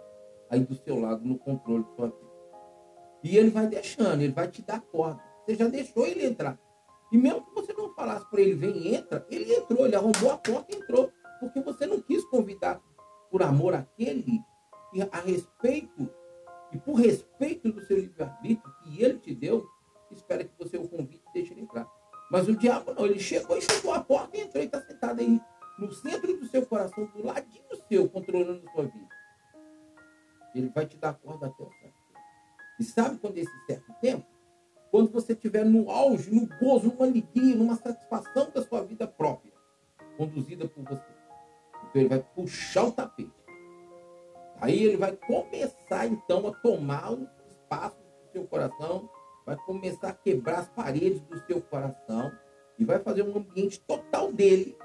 aí 0.50 0.60
do 0.60 0.74
seu 0.74 0.98
lado 0.98 1.24
no 1.24 1.38
controle 1.38 1.84
da 1.84 1.90
sua 1.94 2.06
vida. 2.06 2.26
E 3.22 3.36
ele 3.36 3.50
vai 3.50 3.66
deixando, 3.66 4.22
ele 4.22 4.32
vai 4.32 4.48
te 4.48 4.62
dar 4.62 4.80
corda. 4.80 5.22
Você 5.44 5.54
já 5.54 5.68
deixou 5.68 6.06
ele 6.06 6.24
entrar. 6.24 6.58
E 7.12 7.18
mesmo 7.18 7.42
que 7.42 7.54
você 7.54 7.72
não 7.72 7.94
falasse 7.94 8.28
para 8.30 8.40
ele, 8.40 8.54
vem, 8.54 8.94
entra, 8.94 9.24
ele 9.30 9.54
entrou, 9.54 9.86
ele 9.86 9.96
arrombou 9.96 10.30
a 10.30 10.38
porta 10.38 10.74
e 10.74 10.76
entrou. 10.76 11.10
Porque 11.40 11.60
você 11.60 11.86
não 11.86 12.00
quis 12.00 12.24
convidar 12.24 12.80
por 13.30 13.42
amor 13.42 13.74
aquele 13.74 14.40
que 14.90 15.02
a 15.02 15.20
respeito 15.20 16.08
e 16.76 16.78
por 16.78 16.96
respeito 16.96 17.72
do 17.72 17.82
seu 17.86 17.98
livre-arbítrio 17.98 18.74
que 18.82 19.02
ele 19.02 19.18
te 19.18 19.34
deu, 19.34 19.66
espera 20.10 20.44
que 20.44 20.52
você 20.58 20.76
o 20.76 20.86
convide 20.86 21.22
e 21.30 21.32
deixe 21.32 21.54
ele 21.54 21.62
entrar. 21.62 21.90
Mas 22.30 22.46
o 22.48 22.54
diabo 22.54 22.92
não, 22.92 23.06
ele 23.06 23.18
chegou 23.18 23.56
e 23.56 23.62
chutou 23.62 23.94
a 23.94 24.00
porta 24.04 24.36
e 24.36 24.42
entrou 24.42 24.62
e 24.62 24.66
está 24.66 24.82
sentado 24.82 25.20
aí 25.20 25.40
no 25.78 25.90
centro 25.90 26.36
do 26.36 26.46
seu 26.46 26.66
coração, 26.66 27.06
do 27.06 27.24
ladinho 27.24 27.64
seu, 27.88 28.08
controlando 28.10 28.62
a 28.68 28.72
sua 28.72 28.84
vida. 28.84 29.08
Ele 30.54 30.68
vai 30.68 30.84
te 30.84 30.98
dar 30.98 31.14
corda 31.14 31.46
até 31.46 31.62
o 31.62 31.70
certo 31.70 31.80
tempo. 31.80 32.20
E 32.78 32.84
sabe 32.84 33.18
quando 33.18 33.38
é 33.38 33.40
esse 33.40 33.66
certo 33.66 33.94
tempo? 34.00 34.26
Quando 34.90 35.10
você 35.10 35.32
estiver 35.32 35.64
no 35.64 35.90
auge, 35.90 36.30
no 36.30 36.46
gozo, 36.58 36.88
numa 36.88 37.06
alegria, 37.06 37.56
numa 37.56 37.76
satisfação 37.76 38.50
da 38.50 38.62
sua 38.62 38.82
vida 38.82 39.06
própria, 39.06 39.52
conduzida 40.18 40.68
por 40.68 40.84
você. 40.84 41.14
Então 41.88 42.02
ele 42.02 42.08
vai 42.08 42.22
puxar 42.34 42.84
o 42.84 42.92
tapete 42.92 43.35
Aí 44.66 44.82
ele 44.82 44.96
vai 44.96 45.12
começar 45.12 46.08
então 46.08 46.44
a 46.48 46.50
tomar 46.50 47.12
os 47.12 47.28
espaços 47.48 48.02
do 48.02 48.32
seu 48.32 48.44
coração, 48.48 49.08
vai 49.46 49.54
começar 49.58 50.08
a 50.08 50.12
quebrar 50.12 50.58
as 50.58 50.68
paredes 50.70 51.20
do 51.20 51.38
seu 51.46 51.62
coração 51.62 52.32
e 52.76 52.84
vai 52.84 52.98
fazer 52.98 53.22
um 53.22 53.38
ambiente 53.38 53.78
total 53.86 54.32
dele 54.32 54.76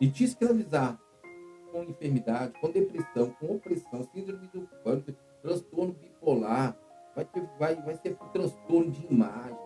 e 0.00 0.08
te 0.08 0.24
escravizar 0.24 0.98
com 1.70 1.82
enfermidade, 1.82 2.54
com 2.58 2.70
depressão, 2.70 3.30
com 3.38 3.56
opressão, 3.56 4.08
síndrome 4.14 4.46
do 4.46 4.62
pânico, 4.82 5.12
transtorno 5.42 5.92
bipolar, 5.92 6.74
vai, 7.14 7.26
ter, 7.26 7.46
vai, 7.58 7.76
vai 7.82 7.96
ser 7.96 8.16
um 8.18 8.28
transtorno 8.28 8.90
de 8.90 9.06
imagem. 9.12 9.58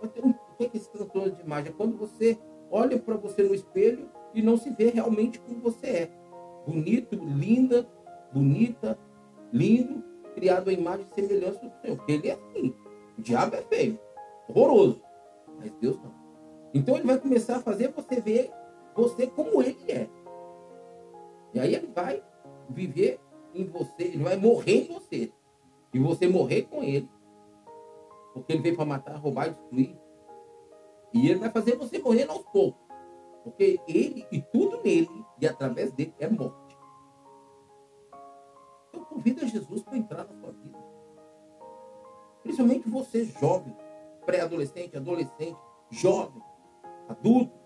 Vai 0.00 0.08
ter 0.08 0.24
um, 0.24 0.30
o 0.30 0.56
que 0.56 0.64
é 0.64 0.70
esse 0.72 0.90
transtorno 0.90 1.32
de 1.32 1.42
imagem? 1.42 1.70
É 1.70 1.74
quando 1.74 1.98
você 1.98 2.38
olha 2.70 2.98
para 2.98 3.14
você 3.14 3.42
no 3.42 3.54
espelho 3.54 4.08
e 4.32 4.40
não 4.40 4.56
se 4.56 4.70
vê 4.70 4.88
realmente 4.88 5.38
como 5.38 5.60
você 5.60 5.86
é. 5.86 6.10
Bonito, 6.66 7.16
linda, 7.16 7.86
bonita, 8.32 8.98
lindo, 9.52 10.02
criado 10.34 10.70
à 10.70 10.72
imagem 10.72 11.06
e 11.10 11.14
semelhança 11.14 11.60
do 11.60 11.72
Senhor. 11.80 11.96
Porque 11.96 12.12
ele 12.12 12.28
é 12.28 12.32
assim. 12.32 12.74
O 13.18 13.22
diabo 13.22 13.56
é 13.56 13.62
feio, 13.62 13.98
horroroso. 14.48 15.02
Mas 15.58 15.72
Deus 15.80 15.96
não. 16.02 16.12
Então 16.74 16.96
ele 16.96 17.06
vai 17.06 17.18
começar 17.18 17.56
a 17.56 17.60
fazer 17.60 17.92
você 17.92 18.20
ver 18.20 18.50
você 18.94 19.26
como 19.26 19.62
ele 19.62 19.78
é. 19.88 20.08
E 21.54 21.60
aí 21.60 21.74
ele 21.74 21.88
vai 21.94 22.22
viver 22.68 23.20
em 23.54 23.64
você, 23.66 24.04
ele 24.04 24.24
vai 24.24 24.36
morrer 24.36 24.84
em 24.84 24.92
você. 24.92 25.32
E 25.92 25.98
você 25.98 26.26
morrer 26.26 26.62
com 26.62 26.82
ele. 26.82 27.08
Porque 28.32 28.52
ele 28.52 28.62
veio 28.62 28.76
para 28.76 28.86
matar, 28.86 29.16
roubar 29.16 29.48
e 29.48 29.50
destruir. 29.50 29.96
E 31.12 31.28
ele 31.28 31.38
vai 31.38 31.50
fazer 31.50 31.76
você 31.76 31.98
morrer 31.98 32.28
aos 32.30 32.42
poucos. 32.44 32.80
Porque 33.44 33.78
ele 33.86 34.26
e 34.32 34.40
tudo 34.40 34.80
nele 34.82 35.10
e 35.40 35.46
através 35.46 35.92
dele 35.92 36.14
é 36.18 36.28
morte. 36.28 36.61
Convida 39.22 39.46
Jesus 39.46 39.82
para 39.84 39.96
entrar 39.96 40.24
na 40.24 40.34
sua 40.34 40.50
vida. 40.50 40.78
Principalmente 42.42 42.88
você 42.88 43.24
jovem, 43.24 43.72
pré-adolescente, 44.26 44.96
adolescente, 44.96 45.56
jovem, 45.92 46.42
adulto, 47.08 47.56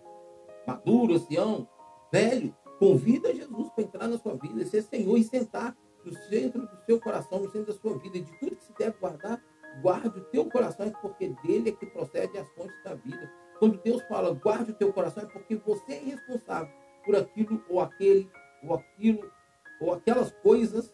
maduro, 0.66 1.14
ancião, 1.14 1.66
velho. 2.12 2.55
Convida 2.79 3.35
Jesus 3.35 3.71
para 3.71 3.85
entrar 3.85 4.07
na 4.07 4.19
sua 4.19 4.35
vida, 4.35 4.66
ser 4.66 4.83
Senhor 4.83 5.16
e 5.16 5.25
sentar 5.25 5.75
no 6.05 6.12
centro 6.12 6.61
do 6.61 6.85
seu 6.85 7.01
coração, 7.01 7.38
no 7.38 7.51
centro 7.51 7.73
da 7.73 7.81
sua 7.81 7.97
vida. 7.97 8.19
E 8.19 8.23
de 8.23 8.38
tudo 8.38 8.57
que 8.57 8.64
se 8.64 8.75
deve 8.75 8.99
guardar, 8.99 9.42
guarde 9.81 10.19
o 10.19 10.25
teu 10.25 10.45
coração, 10.51 10.92
porque 11.01 11.35
dele 11.42 11.71
é 11.71 11.73
que 11.73 11.87
procede 11.87 12.37
as 12.37 12.47
fontes 12.51 12.77
da 12.85 12.92
vida. 12.92 13.33
Quando 13.59 13.81
Deus 13.81 14.03
fala, 14.03 14.35
guarde 14.35 14.73
o 14.73 14.75
teu 14.75 14.92
coração, 14.92 15.23
é 15.23 15.27
porque 15.27 15.57
você 15.57 15.95
é 15.95 16.01
responsável 16.01 16.71
por 17.03 17.16
aquilo 17.16 17.64
ou 17.71 17.81
aquele, 17.81 18.31
ou 18.62 18.75
aquilo, 18.75 19.33
ou 19.81 19.95
aquelas 19.95 20.31
coisas, 20.42 20.92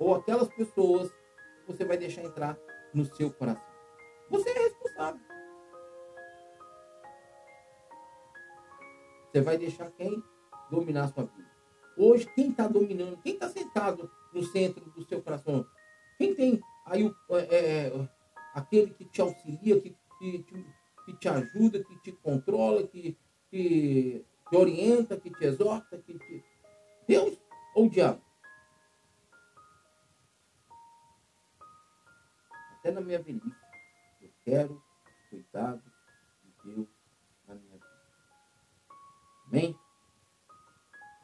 ou 0.00 0.14
aquelas 0.14 0.48
pessoas 0.48 1.10
que 1.10 1.66
você 1.72 1.84
vai 1.84 1.98
deixar 1.98 2.24
entrar 2.24 2.58
no 2.94 3.04
seu 3.04 3.30
coração. 3.30 3.62
Você 4.30 4.48
é 4.48 4.58
responsável. 4.58 5.20
Você 9.30 9.40
vai 9.42 9.58
deixar 9.58 9.90
quem 9.92 10.20
dominar 10.70 11.04
a 11.04 11.08
sua 11.08 11.24
vida? 11.24 11.50
Hoje, 11.96 12.26
quem 12.34 12.50
está 12.50 12.66
dominando? 12.66 13.18
Quem 13.18 13.34
está 13.34 13.48
sentado 13.48 14.10
no 14.32 14.42
centro 14.42 14.90
do 14.90 15.04
seu 15.04 15.22
coração? 15.22 15.66
Quem 16.16 16.34
tem 16.34 16.60
aí 16.86 17.04
o, 17.04 17.14
é, 17.36 17.54
é, 17.54 18.08
aquele 18.54 18.94
que 18.94 19.04
te 19.04 19.20
auxilia, 19.20 19.80
que, 19.80 19.94
que, 20.18 20.38
te, 20.42 20.66
que 21.04 21.12
te 21.18 21.28
ajuda, 21.28 21.84
que 21.84 22.00
te 22.00 22.12
controla, 22.12 22.86
que, 22.86 23.16
que 23.50 24.24
te 24.48 24.56
orienta, 24.56 25.18
que 25.18 25.30
te 25.30 25.44
exorta, 25.44 25.98
que 25.98 26.18
te... 26.18 26.44
Deus 27.06 27.38
ou 27.74 27.86
o 27.86 27.90
diabo? 27.90 28.29
Até 32.80 32.90
na 32.90 33.02
minha 33.02 33.20
velhice, 33.20 33.54
eu 34.22 34.30
quero 34.42 34.82
cuidado 35.28 35.82
de 36.42 36.50
Deus 36.64 36.88
na 37.46 37.54
minha 37.54 37.76
vida. 37.76 37.86
Amém? 39.46 39.78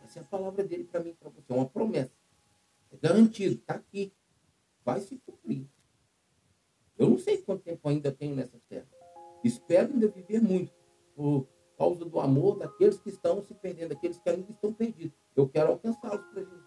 Essa 0.04 0.18
é 0.18 0.22
a 0.22 0.26
palavra 0.26 0.62
dele 0.62 0.84
para 0.84 1.02
mim 1.02 1.14
para 1.14 1.30
você. 1.30 1.50
É 1.50 1.56
uma 1.56 1.66
promessa. 1.66 2.12
É 2.92 2.96
garantido, 2.98 3.54
está 3.54 3.74
aqui. 3.74 4.12
Vai 4.84 5.00
se 5.00 5.16
cumprir. 5.20 5.66
Eu 6.98 7.08
não 7.08 7.18
sei 7.18 7.38
quanto 7.38 7.62
tempo 7.62 7.88
ainda 7.88 8.12
tenho 8.12 8.36
nessa 8.36 8.60
terra. 8.68 8.88
Espero 9.42 9.94
ainda 9.94 10.08
viver 10.08 10.42
muito. 10.42 10.74
Por 11.14 11.48
causa 11.78 12.04
do 12.04 12.20
amor 12.20 12.58
daqueles 12.58 12.98
que 12.98 13.08
estão 13.08 13.42
se 13.42 13.54
perdendo, 13.54 13.94
daqueles 13.94 14.18
que 14.18 14.28
ainda 14.28 14.52
estão 14.52 14.74
perdidos. 14.74 15.18
Eu 15.34 15.48
quero 15.48 15.72
alcançá-los 15.72 16.24
para 16.26 16.44
Jesus. 16.44 16.66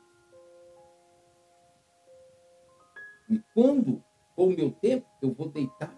E 3.30 3.40
quando 3.54 4.04
for 4.40 4.48
o 4.48 4.56
meu 4.56 4.72
tempo, 4.72 5.06
eu 5.22 5.34
vou 5.34 5.50
deitar 5.50 5.94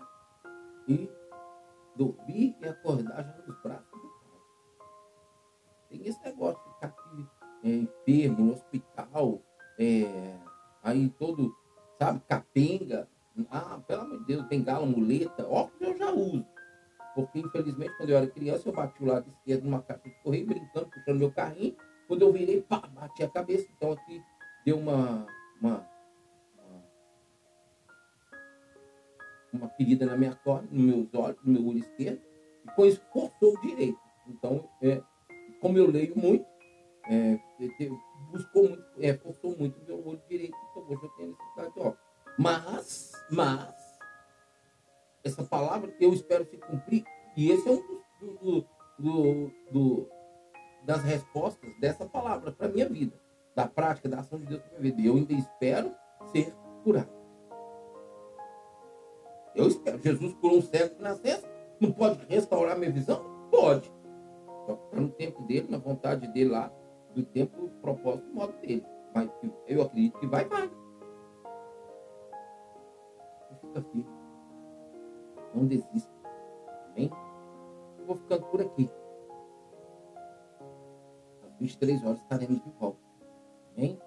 e 0.88 1.08
dormir 1.96 2.58
e 2.60 2.68
acordar 2.68 3.24
já 3.24 3.38
nos 3.46 3.62
braços 3.62 3.92
do 3.92 4.10
Pai. 4.10 4.40
Tem 5.88 6.08
esse 6.08 6.24
negócio 6.24 6.60
de 6.64 6.74
ficar 6.74 6.88
aqui 6.88 7.28
é, 7.64 7.70
enfermo, 7.70 8.46
no 8.46 8.54
hospital, 8.54 9.40
é, 9.80 10.40
aí 10.82 11.08
todo, 11.20 11.56
sabe, 12.00 12.20
capenga. 12.28 13.08
Ah, 13.52 13.80
pelo 13.88 14.02
amor 14.02 14.20
de 14.20 14.26
Deus, 14.26 14.48
bengala, 14.48 14.88
muleta, 14.88 15.48
óculos 15.48 15.90
eu 15.90 15.98
já 15.98 16.12
uso. 16.12 16.46
Porque, 17.14 17.40
infelizmente, 17.40 17.96
quando 17.96 18.10
eu 18.10 18.18
era 18.18 18.28
criança, 18.28 18.68
eu 18.68 18.74
bati 18.74 19.04
o 19.04 19.06
lado 19.06 19.30
esquerdo 19.30 19.66
numa 19.66 19.84
caixa 19.84 20.10
de 20.10 20.16
correio, 20.24 20.48
brincando, 20.48 20.88
puxando 20.88 21.20
meu 21.20 21.32
carrinho. 21.32 21.76
Quando 22.08 22.24
eu 22.24 22.34
virei, 22.34 22.62
pá, 22.62 22.80
bati 22.88 23.22
a 23.24 23.30
cabeça. 23.30 23.68
Então, 23.78 23.92
aqui 23.92 24.22
deu 24.66 24.80
uma, 24.80 25.28
uma 29.62 29.69
ferida 29.69 30.06
na 30.06 30.17
minha 30.17 30.36
córnea, 30.36 30.69
nos 30.71 30.84
meus 30.84 31.13
olhos, 31.13 31.38
no 31.43 31.54
meu 31.54 31.67
olho 31.67 31.80
esquerdo. 31.80 32.21
E 32.65 32.71
com 32.71 32.86
isso, 32.86 33.02
forçou 33.13 33.54
o 33.54 33.62
direito. 33.62 34.00
Então, 34.28 34.67
é, 34.82 35.02
como 35.62 35.78
eu 35.78 35.89
leio 35.89 36.17
muito, 36.17 36.45
é, 37.10 37.39
buscou 38.32 38.69
muito, 38.69 38.86
é, 39.00 39.13
forçou 39.13 39.56
muito 39.58 39.80
o 39.80 39.86
meu 39.86 40.08
olho 40.08 40.21
direito. 40.28 40.56
Então, 40.71 40.84
hoje 40.89 41.04
eu 41.04 41.10
tenho 41.10 41.30
necessidade 41.30 41.74
de 41.74 41.80
óculos. 41.80 42.00
Mas, 42.38 43.12
mas, 43.30 44.00
essa 45.24 45.43
palavra 45.43 45.93
eu 46.00 46.13
espero 46.13 46.45
se 46.45 46.58
cumprir. 46.58 47.04
E 47.38 47.52
esse 47.52 47.67
é 47.67 47.71
um 47.71 47.88
dos, 48.19 48.65
do, 48.97 49.52
do, 49.71 50.10
das 50.84 51.04
respostas 51.04 51.69
dessa 51.80 52.06
palavra 52.06 52.52
para 52.52 52.67
minha 52.67 52.89
vida, 52.89 53.13
da 53.56 53.67
prática, 53.67 54.10
da 54.10 54.19
ação 54.19 54.39
de 54.39 54.45
Deus 54.45 54.62
para 54.63 54.80
minha 54.80 54.95
vida. 54.95 55.08
Eu 55.08 55.15
ainda 55.15 55.34
espero 55.34 55.93
ser 56.32 56.54
curado. 56.84 57.21
Eu 59.56 59.68
espero. 59.68 60.02
Jesus 60.02 60.34
curou 60.36 60.58
um 60.58 60.62
cego 60.62 60.96
de 60.96 61.02
nascença. 61.02 61.50
Não 61.80 61.92
pode 61.92 62.26
restaurar 62.28 62.78
minha 62.78 62.92
visão? 62.92 63.24
Pode. 63.50 63.92
Só 64.66 64.76
que 64.76 64.86
está 64.86 65.00
no 65.00 65.10
tempo 65.10 65.42
dele, 65.44 65.68
na 65.70 65.78
vontade 65.78 66.28
dele 66.28 66.50
lá, 66.50 66.72
do 67.14 67.24
tempo, 67.24 67.70
propósito, 67.82 68.32
modo 68.34 68.54
dele. 68.62 68.86
Mas 69.14 69.30
eu 69.68 69.82
acredito 69.82 70.20
que 70.20 70.28
vai, 70.28 70.46
vai. 70.46 70.70
Fica 73.62 73.82
firme. 73.92 74.08
Não 75.54 75.66
desista. 75.66 76.12
Amém? 76.92 77.12
Eu 78.00 78.06
vou 78.06 78.16
ficando 78.16 78.46
por 78.46 78.62
aqui. 78.62 78.90
Às 81.46 81.58
23 81.60 82.04
horas 82.04 82.20
estaremos 82.20 82.62
de 82.64 82.70
volta. 82.80 83.00
Amém? 83.76 84.00